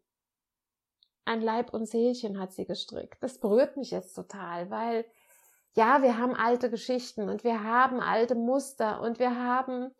Ein 1.26 1.42
Leib 1.42 1.74
und 1.74 1.88
Seelchen 1.88 2.40
hat 2.40 2.52
sie 2.52 2.66
gestrickt. 2.66 3.22
Das 3.22 3.38
berührt 3.40 3.78
mich 3.78 3.92
jetzt 3.92 4.14
total, 4.14 4.70
weil 4.70 5.06
ja, 5.76 6.02
wir 6.02 6.18
haben 6.18 6.36
alte 6.36 6.70
Geschichten 6.70 7.30
und 7.30 7.44
wir 7.44 7.64
haben 7.64 8.00
alte 8.00 8.36
Muster 8.36 9.02
und 9.02 9.20
wir 9.20 9.36
haben 9.36 9.92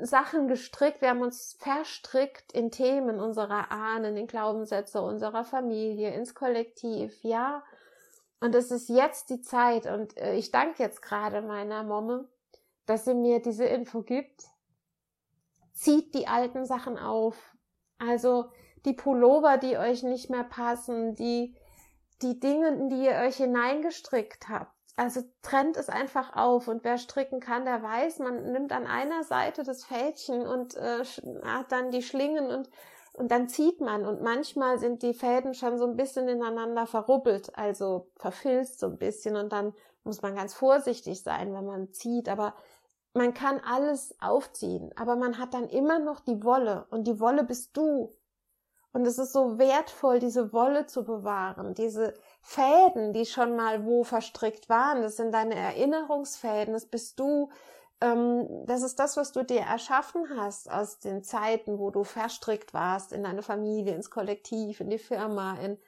Sachen 0.00 0.48
gestrickt, 0.48 1.00
wir 1.00 1.10
haben 1.10 1.22
uns 1.22 1.56
verstrickt 1.58 2.52
in 2.52 2.70
Themen 2.70 3.20
unserer 3.20 3.70
Ahnen, 3.70 4.16
in 4.16 4.26
Glaubenssätze 4.26 5.02
unserer 5.02 5.44
Familie, 5.44 6.12
ins 6.14 6.34
Kollektiv, 6.34 7.22
ja. 7.22 7.62
Und 8.40 8.54
es 8.54 8.70
ist 8.70 8.88
jetzt 8.88 9.30
die 9.30 9.40
Zeit 9.40 9.86
und 9.86 10.16
äh, 10.16 10.34
ich 10.34 10.50
danke 10.50 10.82
jetzt 10.82 11.02
gerade 11.02 11.42
meiner 11.42 11.84
Momme, 11.84 12.28
dass 12.86 13.04
sie 13.04 13.14
mir 13.14 13.40
diese 13.40 13.64
Info 13.64 14.02
gibt. 14.02 14.44
Zieht 15.72 16.14
die 16.14 16.26
alten 16.26 16.66
Sachen 16.66 16.98
auf. 16.98 17.36
Also 17.98 18.50
die 18.84 18.92
Pullover, 18.92 19.58
die 19.58 19.78
euch 19.78 20.02
nicht 20.02 20.30
mehr 20.30 20.44
passen, 20.44 21.14
die, 21.14 21.54
die 22.22 22.40
Dinge, 22.40 22.68
in 22.68 22.88
die 22.88 23.04
ihr 23.04 23.16
euch 23.26 23.36
hineingestrickt 23.36 24.48
habt. 24.48 24.72
Also 24.96 25.22
trennt 25.42 25.76
es 25.76 25.88
einfach 25.88 26.36
auf. 26.36 26.68
Und 26.68 26.84
wer 26.84 26.98
stricken 26.98 27.40
kann, 27.40 27.64
der 27.64 27.82
weiß, 27.82 28.18
man 28.18 28.52
nimmt 28.52 28.72
an 28.72 28.86
einer 28.86 29.24
Seite 29.24 29.62
das 29.62 29.84
Fädchen 29.84 30.46
und 30.46 30.76
äh, 30.76 31.04
hat 31.44 31.72
dann 31.72 31.90
die 31.90 32.02
Schlingen 32.02 32.50
und 32.50 32.68
und 33.14 33.30
dann 33.30 33.48
zieht 33.48 33.80
man. 33.80 34.06
Und 34.06 34.22
manchmal 34.22 34.78
sind 34.78 35.02
die 35.02 35.14
Fäden 35.14 35.54
schon 35.54 35.78
so 35.78 35.86
ein 35.86 35.96
bisschen 35.96 36.28
ineinander 36.28 36.86
verrubbelt, 36.86 37.56
also 37.56 38.08
verfilzt 38.16 38.80
so 38.80 38.86
ein 38.86 38.98
bisschen. 38.98 39.36
Und 39.36 39.52
dann 39.52 39.74
muss 40.04 40.22
man 40.22 40.34
ganz 40.34 40.54
vorsichtig 40.54 41.22
sein, 41.22 41.52
wenn 41.52 41.66
man 41.66 41.92
zieht, 41.92 42.28
aber 42.28 42.54
man 43.14 43.34
kann 43.34 43.60
alles 43.60 44.14
aufziehen, 44.22 44.90
aber 44.96 45.16
man 45.16 45.38
hat 45.38 45.52
dann 45.52 45.68
immer 45.68 45.98
noch 45.98 46.20
die 46.20 46.42
Wolle. 46.42 46.86
Und 46.90 47.06
die 47.06 47.20
Wolle 47.20 47.44
bist 47.44 47.76
du. 47.76 48.10
Und 48.92 49.06
es 49.06 49.18
ist 49.18 49.32
so 49.32 49.58
wertvoll, 49.58 50.18
diese 50.18 50.52
Wolle 50.52 50.86
zu 50.86 51.04
bewahren, 51.04 51.74
diese 51.74 52.12
Fäden, 52.42 53.14
die 53.14 53.24
schon 53.24 53.56
mal 53.56 53.86
wo 53.86 54.04
verstrickt 54.04 54.68
waren, 54.68 55.00
das 55.00 55.16
sind 55.16 55.32
deine 55.32 55.54
Erinnerungsfäden, 55.54 56.74
das 56.74 56.86
bist 56.86 57.18
du, 57.18 57.50
ähm, 58.02 58.46
das 58.66 58.82
ist 58.82 58.98
das, 58.98 59.16
was 59.16 59.32
du 59.32 59.44
dir 59.44 59.62
erschaffen 59.62 60.24
hast 60.36 60.70
aus 60.70 60.98
den 60.98 61.22
Zeiten, 61.22 61.78
wo 61.78 61.90
du 61.90 62.04
verstrickt 62.04 62.74
warst 62.74 63.12
in 63.12 63.22
deine 63.22 63.42
Familie, 63.42 63.94
ins 63.94 64.10
Kollektiv, 64.10 64.80
in 64.80 64.90
die 64.90 64.98
Firma, 64.98 65.54
in 65.54 65.78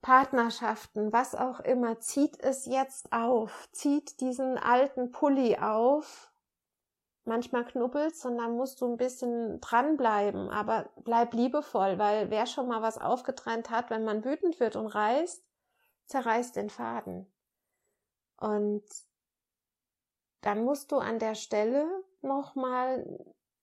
Partnerschaften, 0.00 1.12
was 1.12 1.34
auch 1.34 1.60
immer, 1.60 1.98
zieht 2.00 2.38
es 2.40 2.66
jetzt 2.66 3.12
auf, 3.12 3.68
zieht 3.72 4.20
diesen 4.20 4.58
alten 4.58 5.10
Pulli 5.10 5.56
auf. 5.56 6.30
Manchmal 7.26 7.64
knubbelt's 7.64 8.26
und 8.26 8.36
dann 8.36 8.54
musst 8.54 8.82
du 8.82 8.86
ein 8.86 8.98
bisschen 8.98 9.58
dranbleiben, 9.60 10.50
aber 10.50 10.90
bleib 11.04 11.32
liebevoll, 11.32 11.98
weil 11.98 12.30
wer 12.30 12.44
schon 12.44 12.68
mal 12.68 12.82
was 12.82 12.98
aufgetrennt 12.98 13.70
hat, 13.70 13.88
wenn 13.88 14.04
man 14.04 14.24
wütend 14.24 14.60
wird 14.60 14.76
und 14.76 14.88
reißt, 14.88 15.42
zerreißt 16.04 16.56
den 16.56 16.68
Faden. 16.68 17.32
Und 18.36 18.84
dann 20.42 20.64
musst 20.64 20.92
du 20.92 20.98
an 20.98 21.18
der 21.18 21.34
Stelle 21.34 21.88
nochmal 22.20 23.06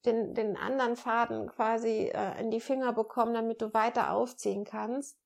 den, 0.05 0.33
den 0.33 0.57
anderen 0.57 0.95
Faden 0.95 1.47
quasi 1.47 2.11
äh, 2.11 2.41
in 2.41 2.49
die 2.49 2.61
Finger 2.61 2.93
bekommen, 2.93 3.35
damit 3.35 3.61
du 3.61 3.75
weiter 3.75 4.11
aufziehen 4.11 4.65
kannst. 4.65 5.19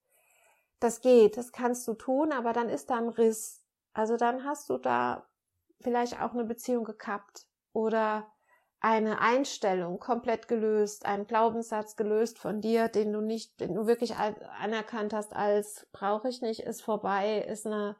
Das 0.81 0.99
geht, 0.99 1.37
das 1.37 1.53
kannst 1.53 1.87
du 1.87 1.93
tun, 1.93 2.33
aber 2.33 2.51
dann 2.51 2.67
ist 2.67 2.89
da 2.89 2.97
ein 2.97 3.07
Riss. 3.07 3.63
Also 3.93 4.17
dann 4.17 4.43
hast 4.43 4.69
du 4.69 4.77
da 4.77 5.25
vielleicht 5.79 6.21
auch 6.21 6.33
eine 6.33 6.43
Beziehung 6.43 6.83
gekappt 6.83 7.47
oder 7.75 8.31
eine 8.79 9.19
Einstellung 9.19 9.99
komplett 9.99 10.47
gelöst, 10.47 11.05
einen 11.05 11.27
Glaubenssatz 11.27 11.95
gelöst 11.95 12.39
von 12.39 12.61
dir, 12.61 12.87
den 12.87 13.11
du 13.11 13.21
nicht, 13.21 13.59
den 13.59 13.73
du 13.73 13.87
wirklich 13.87 14.15
anerkannt 14.15 15.13
hast 15.13 15.35
als 15.35 15.87
brauche 15.91 16.29
ich 16.29 16.41
nicht, 16.41 16.61
ist 16.61 16.81
vorbei, 16.81 17.45
ist 17.47 17.65
eine, 17.65 17.95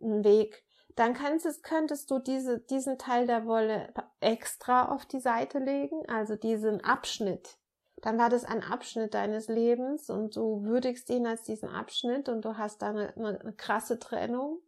ein 0.00 0.24
Weg 0.24 0.66
dann 0.96 1.12
kannst, 1.12 1.62
könntest 1.62 2.10
du 2.10 2.18
diese, 2.18 2.58
diesen 2.58 2.98
Teil 2.98 3.26
der 3.26 3.46
Wolle 3.46 3.92
extra 4.20 4.88
auf 4.88 5.04
die 5.04 5.20
Seite 5.20 5.58
legen, 5.58 6.08
also 6.08 6.36
diesen 6.36 6.82
Abschnitt. 6.82 7.58
Dann 8.02 8.18
war 8.18 8.30
das 8.30 8.44
ein 8.44 8.62
Abschnitt 8.62 9.12
deines 9.14 9.48
Lebens 9.48 10.10
und 10.10 10.36
du 10.36 10.62
würdigst 10.64 11.10
ihn 11.10 11.26
als 11.26 11.42
diesen 11.42 11.68
Abschnitt 11.68 12.28
und 12.28 12.44
du 12.44 12.56
hast 12.56 12.80
da 12.80 12.88
eine, 12.88 13.14
eine, 13.14 13.40
eine 13.40 13.52
krasse 13.52 13.98
Trennung. 13.98 14.60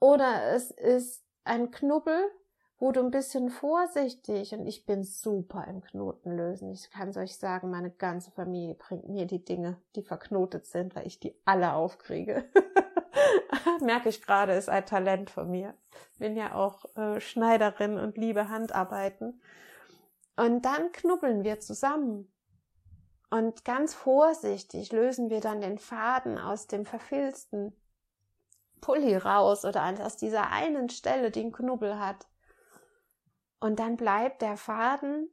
Oder 0.00 0.52
es 0.52 0.70
ist 0.70 1.24
ein 1.44 1.70
Knubbel, 1.70 2.30
wo 2.78 2.92
du 2.92 3.00
ein 3.00 3.10
bisschen 3.10 3.50
vorsichtig 3.50 4.52
und 4.54 4.66
ich 4.66 4.86
bin 4.86 5.02
super 5.02 5.66
im 5.66 5.80
Knoten 5.80 6.36
lösen. 6.36 6.70
Ich 6.70 6.90
kann 6.90 7.08
es 7.08 7.16
euch 7.16 7.36
sagen, 7.36 7.70
meine 7.70 7.90
ganze 7.90 8.30
Familie 8.30 8.74
bringt 8.74 9.08
mir 9.08 9.26
die 9.26 9.44
Dinge, 9.44 9.78
die 9.96 10.02
verknotet 10.02 10.66
sind, 10.66 10.94
weil 10.94 11.06
ich 11.06 11.18
die 11.18 11.34
alle 11.44 11.72
aufkriege. 11.72 12.44
Merke 13.82 14.08
ich 14.08 14.22
gerade, 14.22 14.52
ist 14.52 14.68
ein 14.68 14.86
Talent 14.86 15.30
von 15.30 15.50
mir. 15.50 15.74
Bin 16.18 16.36
ja 16.36 16.54
auch 16.54 16.84
äh, 16.96 17.20
Schneiderin 17.20 17.98
und 17.98 18.16
liebe 18.16 18.48
Handarbeiten. 18.48 19.40
Und 20.36 20.64
dann 20.64 20.92
knubbeln 20.92 21.42
wir 21.42 21.58
zusammen. 21.58 22.32
Und 23.28 23.64
ganz 23.64 23.92
vorsichtig 23.92 24.92
lösen 24.92 25.30
wir 25.30 25.40
dann 25.40 25.60
den 25.60 25.78
Faden 25.78 26.38
aus 26.38 26.68
dem 26.68 26.86
verfilzten 26.86 27.74
Pulli 28.80 29.16
raus 29.16 29.64
oder 29.64 29.82
aus 30.00 30.16
dieser 30.16 30.52
einen 30.52 30.88
Stelle, 30.88 31.32
die 31.32 31.40
einen 31.40 31.52
Knubbel 31.52 31.98
hat. 31.98 32.27
Und 33.60 33.80
dann 33.80 33.96
bleibt 33.96 34.42
der 34.42 34.56
Faden 34.56 35.28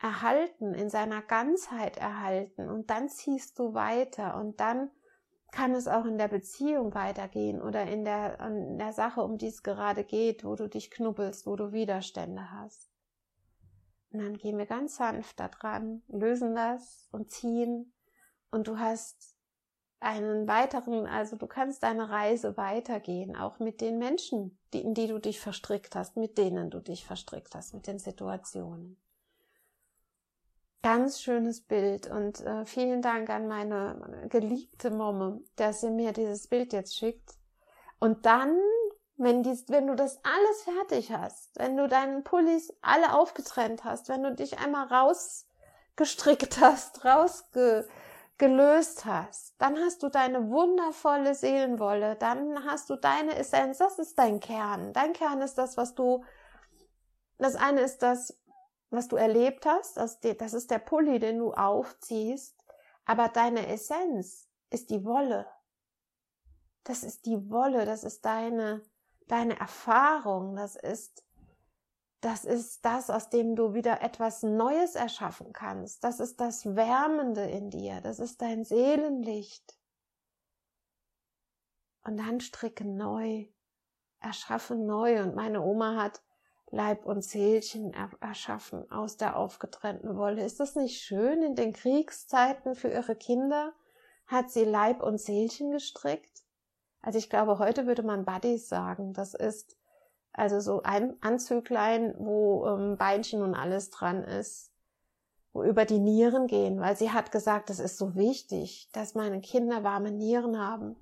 erhalten, 0.00 0.74
in 0.74 0.90
seiner 0.90 1.22
Ganzheit 1.22 1.96
erhalten. 1.96 2.68
Und 2.68 2.90
dann 2.90 3.08
ziehst 3.08 3.58
du 3.58 3.74
weiter 3.74 4.36
und 4.36 4.60
dann 4.60 4.90
kann 5.50 5.74
es 5.74 5.88
auch 5.88 6.04
in 6.04 6.18
der 6.18 6.28
Beziehung 6.28 6.94
weitergehen 6.94 7.60
oder 7.60 7.84
in 7.84 8.04
der, 8.04 8.38
in 8.40 8.78
der 8.78 8.92
Sache, 8.92 9.22
um 9.22 9.38
die 9.38 9.48
es 9.48 9.62
gerade 9.62 10.04
geht, 10.04 10.44
wo 10.44 10.56
du 10.56 10.68
dich 10.68 10.90
knubbelst, 10.90 11.46
wo 11.46 11.56
du 11.56 11.72
Widerstände 11.72 12.50
hast. 12.52 12.90
Und 14.10 14.20
dann 14.20 14.36
gehen 14.36 14.58
wir 14.58 14.66
ganz 14.66 14.96
sanft 14.96 15.40
da 15.40 15.48
dran, 15.48 16.02
lösen 16.08 16.54
das 16.54 17.08
und 17.12 17.30
ziehen 17.30 17.92
und 18.50 18.68
du 18.68 18.78
hast 18.78 19.37
einen 20.00 20.46
weiteren, 20.46 21.06
also 21.06 21.36
du 21.36 21.46
kannst 21.46 21.82
deine 21.82 22.10
Reise 22.10 22.56
weitergehen, 22.56 23.34
auch 23.34 23.58
mit 23.58 23.80
den 23.80 23.98
Menschen, 23.98 24.58
die, 24.72 24.80
in 24.80 24.94
die 24.94 25.08
du 25.08 25.18
dich 25.18 25.40
verstrickt 25.40 25.96
hast, 25.96 26.16
mit 26.16 26.38
denen 26.38 26.70
du 26.70 26.80
dich 26.80 27.04
verstrickt 27.04 27.54
hast, 27.54 27.74
mit 27.74 27.86
den 27.86 27.98
Situationen. 27.98 28.96
Ganz 30.82 31.20
schönes 31.20 31.60
Bild 31.60 32.08
und 32.08 32.40
äh, 32.40 32.64
vielen 32.64 33.02
Dank 33.02 33.28
an 33.30 33.48
meine 33.48 34.26
geliebte 34.28 34.90
Momme, 34.90 35.40
dass 35.56 35.80
sie 35.80 35.90
mir 35.90 36.12
dieses 36.12 36.46
Bild 36.46 36.72
jetzt 36.72 36.96
schickt. 36.96 37.34
Und 37.98 38.24
dann, 38.26 38.56
wenn, 39.16 39.42
dies, 39.42 39.64
wenn 39.68 39.88
du 39.88 39.96
das 39.96 40.20
alles 40.22 40.62
fertig 40.62 41.10
hast, 41.10 41.58
wenn 41.58 41.76
du 41.76 41.88
deinen 41.88 42.22
Pullis 42.22 42.72
alle 42.80 43.18
aufgetrennt 43.18 43.82
hast, 43.82 44.08
wenn 44.08 44.22
du 44.22 44.32
dich 44.32 44.60
einmal 44.60 44.86
rausgestrickt 44.86 46.60
hast, 46.60 47.04
rausgelöst 48.38 49.04
hast, 49.04 49.54
dann 49.58 49.76
hast 49.78 50.02
du 50.02 50.08
deine 50.08 50.50
wundervolle 50.50 51.34
Seelenwolle, 51.34 52.16
dann 52.16 52.64
hast 52.64 52.90
du 52.90 52.96
deine 52.96 53.36
Essenz, 53.36 53.78
das 53.78 53.98
ist 53.98 54.18
dein 54.18 54.40
Kern. 54.40 54.92
Dein 54.92 55.12
Kern 55.12 55.42
ist 55.42 55.58
das, 55.58 55.76
was 55.76 55.94
du, 55.94 56.24
das 57.38 57.56
eine 57.56 57.80
ist 57.80 58.02
das, 58.02 58.38
was 58.90 59.08
du 59.08 59.16
erlebt 59.16 59.66
hast, 59.66 59.96
das, 59.96 60.20
das 60.20 60.54
ist 60.54 60.70
der 60.70 60.78
Pulli, 60.78 61.18
den 61.18 61.38
du 61.38 61.52
aufziehst, 61.52 62.56
aber 63.04 63.28
deine 63.28 63.66
Essenz 63.66 64.48
ist 64.70 64.90
die 64.90 65.04
Wolle. 65.04 65.46
Das 66.84 67.02
ist 67.02 67.26
die 67.26 67.50
Wolle, 67.50 67.84
das 67.84 68.04
ist 68.04 68.24
deine, 68.24 68.82
deine 69.26 69.58
Erfahrung, 69.58 70.56
das 70.56 70.76
ist, 70.76 71.22
das 72.20 72.44
ist 72.44 72.84
das, 72.84 73.10
aus 73.10 73.30
dem 73.30 73.54
du 73.54 73.74
wieder 73.74 74.02
etwas 74.02 74.42
Neues 74.42 74.94
erschaffen 74.94 75.52
kannst. 75.52 76.02
Das 76.02 76.20
ist 76.20 76.40
das 76.40 76.74
Wärmende 76.74 77.44
in 77.44 77.70
dir, 77.70 78.00
das 78.00 78.18
ist 78.18 78.42
dein 78.42 78.64
Seelenlicht. 78.64 79.78
Und 82.02 82.16
dann 82.16 82.40
stricke 82.40 82.84
neu, 82.84 83.46
erschaffe 84.20 84.74
neu. 84.74 85.22
Und 85.22 85.34
meine 85.34 85.62
Oma 85.62 85.96
hat 85.96 86.22
Leib 86.70 87.06
und 87.06 87.22
Seelchen 87.22 87.94
erschaffen 88.20 88.90
aus 88.90 89.16
der 89.16 89.36
aufgetrennten 89.36 90.16
Wolle. 90.16 90.44
Ist 90.44 90.60
das 90.60 90.74
nicht 90.74 91.00
schön? 91.00 91.42
In 91.42 91.54
den 91.54 91.72
Kriegszeiten 91.72 92.74
für 92.74 92.88
ihre 92.88 93.16
Kinder 93.16 93.72
hat 94.26 94.50
sie 94.50 94.64
Leib 94.64 95.02
und 95.02 95.18
Seelchen 95.18 95.70
gestrickt. 95.70 96.42
Also 97.00 97.18
ich 97.18 97.30
glaube, 97.30 97.58
heute 97.58 97.86
würde 97.86 98.02
man 98.02 98.24
Buddies 98.24 98.68
sagen. 98.68 99.14
Das 99.14 99.34
ist 99.34 99.77
also 100.38 100.60
so 100.60 100.82
ein 100.82 101.20
Anzüglein, 101.20 102.14
wo 102.18 102.66
ähm, 102.66 102.96
Beinchen 102.96 103.42
und 103.42 103.54
alles 103.54 103.90
dran 103.90 104.22
ist, 104.22 104.72
wo 105.52 105.64
über 105.64 105.84
die 105.84 105.98
Nieren 105.98 106.46
gehen, 106.46 106.80
weil 106.80 106.96
sie 106.96 107.10
hat 107.10 107.32
gesagt, 107.32 107.70
das 107.70 107.80
ist 107.80 107.98
so 107.98 108.14
wichtig, 108.14 108.88
dass 108.92 109.16
meine 109.16 109.40
Kinder 109.40 109.82
warme 109.82 110.12
Nieren 110.12 110.58
haben. 110.58 110.96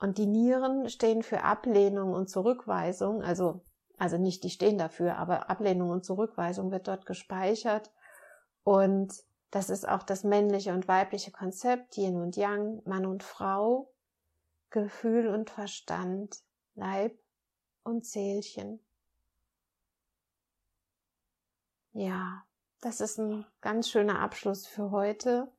Und 0.00 0.18
die 0.18 0.26
Nieren 0.26 0.88
stehen 0.88 1.22
für 1.22 1.44
Ablehnung 1.44 2.12
und 2.12 2.28
Zurückweisung, 2.28 3.22
also, 3.22 3.60
also 3.98 4.18
nicht 4.18 4.42
die 4.42 4.50
stehen 4.50 4.78
dafür, 4.78 5.16
aber 5.16 5.48
Ablehnung 5.48 5.90
und 5.90 6.04
Zurückweisung 6.04 6.72
wird 6.72 6.88
dort 6.88 7.06
gespeichert. 7.06 7.92
Und 8.64 9.12
das 9.52 9.70
ist 9.70 9.86
auch 9.86 10.02
das 10.02 10.24
männliche 10.24 10.72
und 10.72 10.88
weibliche 10.88 11.30
Konzept, 11.30 11.96
Yin 11.96 12.16
und 12.16 12.36
Yang, 12.36 12.82
Mann 12.86 13.06
und 13.06 13.22
Frau, 13.22 13.92
Gefühl 14.70 15.28
und 15.28 15.50
Verstand, 15.50 16.36
Leib 16.74 17.19
und 17.90 18.06
Seelchen. 18.06 18.80
Ja, 21.92 22.44
das 22.80 23.00
ist 23.00 23.18
ein 23.18 23.44
ganz 23.60 23.90
schöner 23.90 24.20
Abschluss 24.20 24.66
für 24.66 24.90
heute. 24.90 25.52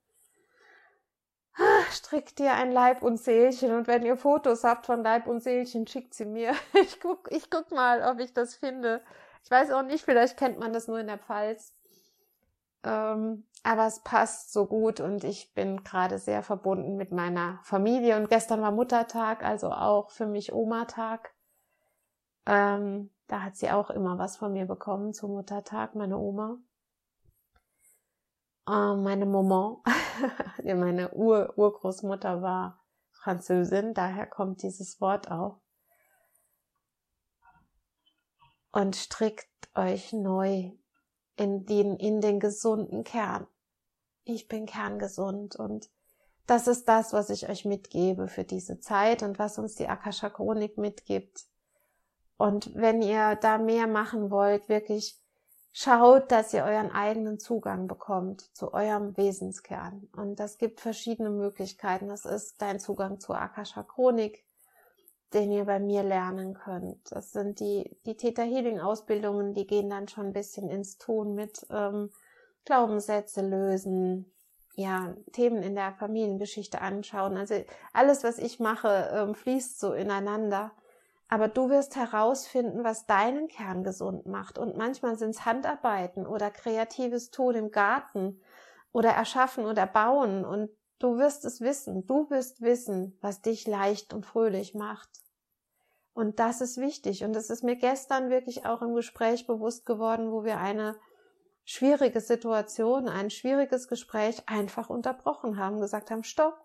Strickt 1.91 2.39
dir 2.39 2.53
ein 2.53 2.71
Leib 2.71 3.03
und 3.03 3.17
Seelchen 3.17 3.73
und 3.73 3.87
wenn 3.87 4.05
ihr 4.05 4.15
Fotos 4.15 4.63
habt 4.63 4.85
von 4.85 5.03
Leib 5.03 5.27
und 5.27 5.43
Seelchen, 5.43 5.85
schickt 5.85 6.13
sie 6.13 6.25
mir. 6.25 6.53
Ich 6.73 6.99
guck, 7.01 7.29
ich 7.31 7.49
guck 7.49 7.71
mal, 7.71 8.01
ob 8.09 8.19
ich 8.19 8.33
das 8.33 8.55
finde. 8.55 9.01
Ich 9.43 9.51
weiß 9.51 9.71
auch 9.71 9.83
nicht, 9.83 10.03
vielleicht 10.05 10.37
kennt 10.37 10.57
man 10.57 10.71
das 10.71 10.87
nur 10.87 10.99
in 10.99 11.07
der 11.07 11.17
Pfalz. 11.17 11.73
Ähm, 12.83 13.45
aber 13.63 13.85
es 13.85 13.99
passt 13.99 14.53
so 14.53 14.65
gut 14.65 14.99
und 15.01 15.23
ich 15.23 15.53
bin 15.53 15.83
gerade 15.83 16.17
sehr 16.17 16.41
verbunden 16.41 16.95
mit 16.95 17.11
meiner 17.11 17.59
Familie. 17.63 18.17
Und 18.17 18.29
gestern 18.29 18.61
war 18.61 18.71
Muttertag, 18.71 19.43
also 19.43 19.71
auch 19.71 20.09
für 20.11 20.25
mich 20.25 20.53
Oma-Tag. 20.53 21.33
Ähm, 22.45 23.11
da 23.27 23.43
hat 23.43 23.55
sie 23.55 23.71
auch 23.71 23.89
immer 23.89 24.17
was 24.17 24.37
von 24.37 24.53
mir 24.53 24.65
bekommen 24.65 25.13
zum 25.13 25.31
Muttertag, 25.31 25.95
meine 25.95 26.17
Oma. 26.17 26.57
Äh, 28.67 28.95
meine 28.95 29.25
Maman, 29.25 29.77
meine 30.63 31.11
Ur 31.13 31.53
Urgroßmutter 31.57 32.41
war 32.41 32.79
Französin, 33.11 33.93
daher 33.93 34.25
kommt 34.25 34.63
dieses 34.63 34.99
Wort 35.01 35.29
auch. 35.29 35.59
Und 38.71 38.95
strickt 38.95 39.47
euch 39.75 40.13
neu 40.13 40.71
in 41.35 41.65
den, 41.65 41.97
in 41.97 42.21
den 42.21 42.39
gesunden 42.39 43.03
Kern. 43.03 43.47
Ich 44.23 44.47
bin 44.47 44.65
kerngesund 44.65 45.55
und 45.55 45.89
das 46.47 46.67
ist 46.67 46.87
das, 46.87 47.13
was 47.13 47.29
ich 47.29 47.49
euch 47.49 47.65
mitgebe 47.65 48.27
für 48.27 48.43
diese 48.43 48.79
Zeit 48.79 49.23
und 49.23 49.39
was 49.39 49.57
uns 49.57 49.75
die 49.75 49.87
Akasha 49.87 50.29
Chronik 50.29 50.77
mitgibt. 50.77 51.45
Und 52.41 52.73
wenn 52.73 53.03
ihr 53.03 53.35
da 53.35 53.59
mehr 53.59 53.85
machen 53.85 54.31
wollt, 54.31 54.67
wirklich 54.67 55.15
schaut, 55.73 56.31
dass 56.31 56.55
ihr 56.55 56.63
euren 56.63 56.89
eigenen 56.89 57.37
Zugang 57.37 57.87
bekommt 57.87 58.41
zu 58.57 58.73
eurem 58.73 59.15
Wesenskern. 59.15 60.09
Und 60.17 60.39
das 60.39 60.57
gibt 60.57 60.81
verschiedene 60.81 61.29
Möglichkeiten. 61.29 62.07
Das 62.07 62.25
ist 62.25 62.59
dein 62.59 62.79
Zugang 62.79 63.19
zur 63.19 63.37
Akasha 63.39 63.83
Chronik, 63.83 64.43
den 65.35 65.51
ihr 65.51 65.65
bei 65.65 65.79
mir 65.79 66.01
lernen 66.01 66.55
könnt. 66.55 67.11
Das 67.11 67.31
sind 67.31 67.59
die, 67.59 67.95
die 68.07 68.17
Theta 68.17 68.41
Healing 68.41 68.79
Ausbildungen, 68.79 69.53
die 69.53 69.67
gehen 69.67 69.91
dann 69.91 70.07
schon 70.07 70.25
ein 70.25 70.33
bisschen 70.33 70.67
ins 70.67 70.97
Tun 70.97 71.35
mit 71.35 71.67
ähm, 71.69 72.09
Glaubenssätze 72.65 73.41
lösen, 73.41 74.33
ja, 74.73 75.13
Themen 75.31 75.61
in 75.61 75.75
der 75.75 75.93
Familiengeschichte 75.93 76.81
anschauen. 76.81 77.37
Also 77.37 77.63
alles, 77.93 78.23
was 78.23 78.39
ich 78.39 78.59
mache, 78.59 79.11
ähm, 79.13 79.35
fließt 79.35 79.79
so 79.79 79.93
ineinander. 79.93 80.71
Aber 81.31 81.47
du 81.47 81.69
wirst 81.69 81.95
herausfinden, 81.95 82.83
was 82.83 83.05
deinen 83.05 83.47
Kern 83.47 83.85
gesund 83.85 84.25
macht. 84.25 84.57
Und 84.57 84.75
manchmal 84.75 85.17
sind 85.17 85.29
es 85.29 85.45
Handarbeiten 85.45 86.27
oder 86.27 86.51
kreatives 86.51 87.31
Tun 87.31 87.55
im 87.55 87.71
Garten 87.71 88.41
oder 88.91 89.11
erschaffen 89.11 89.63
oder 89.63 89.87
bauen. 89.87 90.43
Und 90.43 90.69
du 90.99 91.17
wirst 91.17 91.45
es 91.45 91.61
wissen. 91.61 92.05
Du 92.05 92.29
wirst 92.29 92.61
wissen, 92.61 93.17
was 93.21 93.41
dich 93.41 93.65
leicht 93.65 94.13
und 94.13 94.25
fröhlich 94.25 94.75
macht. 94.75 95.09
Und 96.13 96.39
das 96.39 96.59
ist 96.59 96.77
wichtig. 96.77 97.23
Und 97.23 97.33
es 97.33 97.49
ist 97.49 97.63
mir 97.63 97.77
gestern 97.77 98.29
wirklich 98.29 98.65
auch 98.65 98.81
im 98.81 98.93
Gespräch 98.93 99.47
bewusst 99.47 99.85
geworden, 99.85 100.33
wo 100.33 100.43
wir 100.43 100.57
eine 100.57 100.97
schwierige 101.63 102.19
Situation, 102.19 103.07
ein 103.07 103.29
schwieriges 103.29 103.87
Gespräch 103.87 104.43
einfach 104.47 104.89
unterbrochen 104.89 105.57
haben, 105.57 105.79
gesagt 105.79 106.11
haben, 106.11 106.25
stopp, 106.25 106.59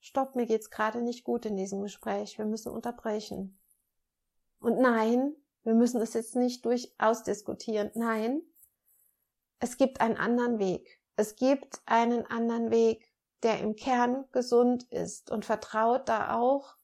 stopp, 0.00 0.34
mir 0.34 0.46
geht's 0.46 0.70
gerade 0.70 1.02
nicht 1.02 1.24
gut 1.24 1.46
in 1.46 1.56
diesem 1.56 1.82
Gespräch, 1.82 2.38
wir 2.38 2.46
müssen 2.46 2.72
unterbrechen. 2.72 3.58
Und 4.58 4.78
nein, 4.78 5.34
wir 5.62 5.74
müssen 5.74 6.00
es 6.00 6.14
jetzt 6.14 6.36
nicht 6.36 6.64
durchaus 6.64 7.22
diskutieren. 7.22 7.90
Nein, 7.94 8.42
es 9.58 9.76
gibt 9.76 10.00
einen 10.00 10.16
anderen 10.16 10.58
Weg. 10.58 11.00
Es 11.16 11.36
gibt 11.36 11.80
einen 11.84 12.26
anderen 12.26 12.70
Weg, 12.70 13.12
der 13.42 13.60
im 13.60 13.76
Kern 13.76 14.24
gesund 14.32 14.84
ist 14.84 15.30
und 15.30 15.44
vertraut 15.44 16.08
da 16.08 16.34
auch 16.38 16.76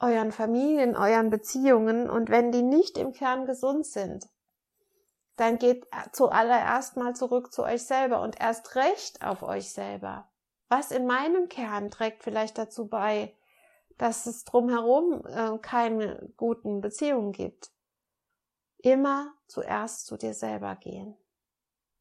euren 0.00 0.32
Familien, 0.32 0.96
euren 0.96 1.30
Beziehungen. 1.30 2.10
Und 2.10 2.30
wenn 2.30 2.52
die 2.52 2.62
nicht 2.62 2.98
im 2.98 3.12
Kern 3.12 3.46
gesund 3.46 3.86
sind, 3.86 4.26
dann 5.36 5.58
geht 5.58 5.86
zuallererst 6.12 6.96
mal 6.96 7.14
zurück 7.14 7.52
zu 7.52 7.62
euch 7.62 7.84
selber 7.84 8.22
und 8.22 8.40
erst 8.40 8.76
recht 8.76 9.24
auf 9.24 9.42
euch 9.42 9.72
selber. 9.72 10.28
Was 10.76 10.90
in 10.90 11.06
meinem 11.06 11.48
Kern 11.48 11.88
trägt 11.88 12.24
vielleicht 12.24 12.58
dazu 12.58 12.88
bei, 12.88 13.32
dass 13.96 14.26
es 14.26 14.42
drumherum 14.42 15.24
äh, 15.24 15.56
keine 15.58 16.32
guten 16.36 16.80
Beziehungen 16.80 17.30
gibt? 17.30 17.70
Immer 18.78 19.32
zuerst 19.46 20.06
zu 20.06 20.16
dir 20.16 20.34
selber 20.34 20.74
gehen. 20.74 21.16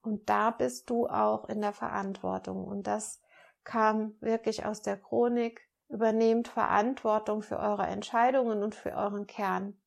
Und 0.02 0.28
da 0.28 0.50
bist 0.50 0.90
du 0.90 1.06
auch 1.06 1.48
in 1.50 1.62
der 1.62 1.74
Verantwortung. 1.74 2.66
Und 2.66 2.88
das 2.88 3.22
kam 3.64 4.20
wirklich 4.22 4.66
aus 4.66 4.82
der 4.82 4.98
Chronik. 4.98 5.70
Übernehmt 5.88 6.48
Verantwortung 6.48 7.44
für 7.44 7.60
eure 7.60 7.86
Entscheidungen 7.86 8.64
und 8.64 8.74
für 8.74 8.94
euren 8.94 9.28
Kern. 9.28 9.80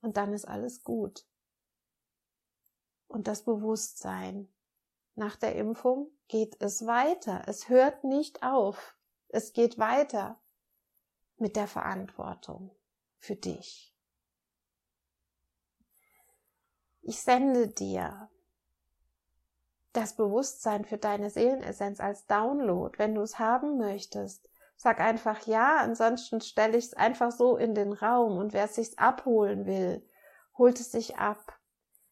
Und 0.00 0.16
dann 0.16 0.32
ist 0.32 0.46
alles 0.46 0.82
gut. 0.84 1.26
Und 3.08 3.28
das 3.28 3.44
Bewusstsein, 3.44 4.50
nach 5.16 5.36
der 5.36 5.54
Impfung 5.54 6.10
geht 6.32 6.62
es 6.62 6.86
weiter. 6.86 7.42
Es 7.46 7.68
hört 7.68 8.04
nicht 8.04 8.42
auf. 8.42 8.96
Es 9.28 9.52
geht 9.52 9.78
weiter 9.78 10.40
mit 11.36 11.56
der 11.56 11.68
Verantwortung 11.68 12.74
für 13.18 13.36
dich. 13.36 13.94
Ich 17.02 17.20
sende 17.20 17.68
dir 17.68 18.30
das 19.92 20.16
Bewusstsein 20.16 20.86
für 20.86 20.96
deine 20.96 21.28
Seelenessenz 21.28 22.00
als 22.00 22.24
Download, 22.24 22.98
wenn 22.98 23.14
du 23.14 23.20
es 23.20 23.38
haben 23.38 23.76
möchtest. 23.76 24.48
Sag 24.74 25.00
einfach 25.00 25.46
ja, 25.46 25.80
ansonsten 25.80 26.40
stelle 26.40 26.78
ich 26.78 26.86
es 26.86 26.94
einfach 26.94 27.30
so 27.30 27.58
in 27.58 27.74
den 27.74 27.92
Raum 27.92 28.38
und 28.38 28.54
wer 28.54 28.64
es 28.64 28.76
sich 28.76 28.98
abholen 28.98 29.66
will, 29.66 30.08
holt 30.56 30.80
es 30.80 30.92
sich 30.92 31.18
ab. 31.18 31.58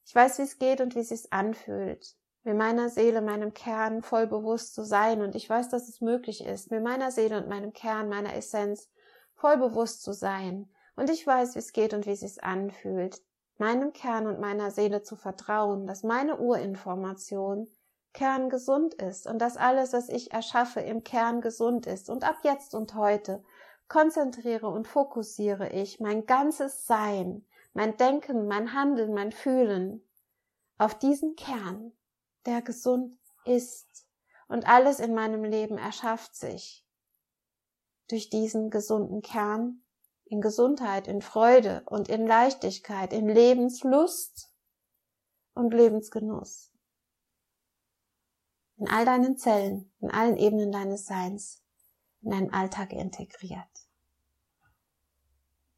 Ich 0.05 0.15
weiß, 0.15 0.39
wie 0.39 0.43
es 0.43 0.59
geht 0.59 0.83
und 0.83 0.95
wie 0.95 1.01
es 1.01 1.09
sich 1.09 1.33
anfühlt 1.33 2.20
mir 2.45 2.55
meiner 2.55 2.89
Seele, 2.89 3.21
meinem 3.21 3.53
Kern 3.53 4.03
voll 4.03 4.27
bewusst 4.27 4.75
zu 4.75 4.85
sein. 4.85 5.23
Und 5.23 5.35
ich 5.35 5.49
weiß, 5.49 5.69
dass 5.69 5.89
es 5.89 6.01
möglich 6.01 6.45
ist, 6.45 6.71
mir 6.71 6.81
meiner 6.81 7.11
Seele 7.11 7.39
und 7.39 7.49
meinem 7.49 7.73
Kern, 7.73 8.09
meiner 8.09 8.35
Essenz 8.35 8.91
voll 9.35 9.57
bewusst 9.57 10.03
zu 10.03 10.13
sein. 10.13 10.71
Und 10.97 11.11
ich 11.11 11.27
weiß, 11.27 11.55
wie 11.55 11.61
es 11.61 11.73
geht 11.73 11.95
und 11.95 12.07
wie 12.07 12.13
es 12.13 12.21
sich 12.21 12.43
anfühlt, 12.43 13.23
meinem 13.59 13.93
Kern 13.93 14.27
und 14.27 14.41
meiner 14.41 14.71
Seele 14.71 15.03
zu 15.03 15.17
vertrauen, 15.17 15.87
dass 15.87 16.03
meine 16.03 16.39
Urinformation 16.39 17.69
kerngesund 18.13 18.95
ist 18.95 19.27
und 19.27 19.39
dass 19.39 19.57
alles, 19.57 19.93
was 19.93 20.09
ich 20.09 20.33
erschaffe, 20.33 20.81
im 20.81 21.05
Kern 21.05 21.41
gesund 21.41 21.87
ist. 21.87 22.11
Und 22.11 22.25
ab 22.25 22.39
jetzt 22.43 22.75
und 22.75 22.95
heute 22.95 23.43
konzentriere 23.89 24.69
und 24.69 24.89
fokussiere 24.89 25.69
ich 25.71 26.01
mein 26.01 26.27
ganzes 26.27 26.87
Sein, 26.87 27.45
mein 27.73 27.97
Denken, 27.97 28.47
mein 28.47 28.73
Handeln, 28.73 29.15
mein 29.15 29.33
Fühlen 29.33 30.03
auf 30.79 30.99
diesen 30.99 31.37
Kern, 31.37 31.93
der 32.47 32.63
gesund 32.63 33.19
ist. 33.45 34.07
Und 34.49 34.67
alles 34.67 34.99
in 34.99 35.15
meinem 35.15 35.45
Leben 35.45 35.79
erschafft 35.79 36.35
sich 36.35 36.85
durch 38.09 38.31
diesen 38.31 38.71
gesunden 38.71 39.23
Kern 39.23 39.83
in 40.25 40.41
Gesundheit, 40.41 41.09
in 41.09 41.23
Freude 41.23 41.83
und 41.87 42.09
in 42.09 42.27
Leichtigkeit, 42.27 43.13
in 43.13 43.29
Lebenslust 43.29 44.53
und 45.55 45.73
Lebensgenuss. 45.73 46.73
In 48.77 48.89
all 48.89 49.05
deinen 49.05 49.37
Zellen, 49.37 49.93
in 50.01 50.11
allen 50.11 50.37
Ebenen 50.37 50.73
deines 50.73 51.05
Seins, 51.05 51.63
in 52.23 52.31
deinen 52.31 52.53
Alltag 52.53 52.93
integriert. 52.93 53.69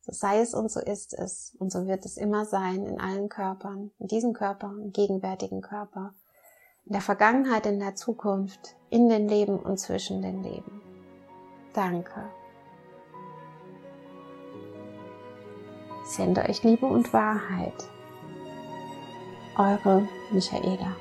So 0.00 0.12
sei 0.12 0.40
es 0.40 0.52
und 0.52 0.70
so 0.70 0.80
ist 0.80 1.14
es 1.14 1.54
und 1.58 1.70
so 1.70 1.86
wird 1.86 2.04
es 2.04 2.16
immer 2.16 2.44
sein 2.44 2.86
in 2.86 3.00
allen 3.00 3.28
Körpern, 3.28 3.92
in 3.98 4.08
diesem 4.08 4.32
Körper, 4.32 4.68
im 4.68 4.92
gegenwärtigen 4.92 5.60
Körper 5.60 6.14
in 6.86 6.92
der 6.92 7.00
Vergangenheit, 7.00 7.66
in 7.66 7.78
der 7.78 7.94
Zukunft, 7.94 8.76
in 8.90 9.08
den 9.08 9.28
Leben 9.28 9.58
und 9.58 9.78
zwischen 9.78 10.22
den 10.22 10.42
Leben. 10.42 10.82
Danke. 11.72 12.28
Sende 16.04 16.42
euch 16.42 16.62
Liebe 16.62 16.86
und 16.86 17.12
Wahrheit. 17.12 17.88
Eure 19.56 20.06
Michaela. 20.30 20.96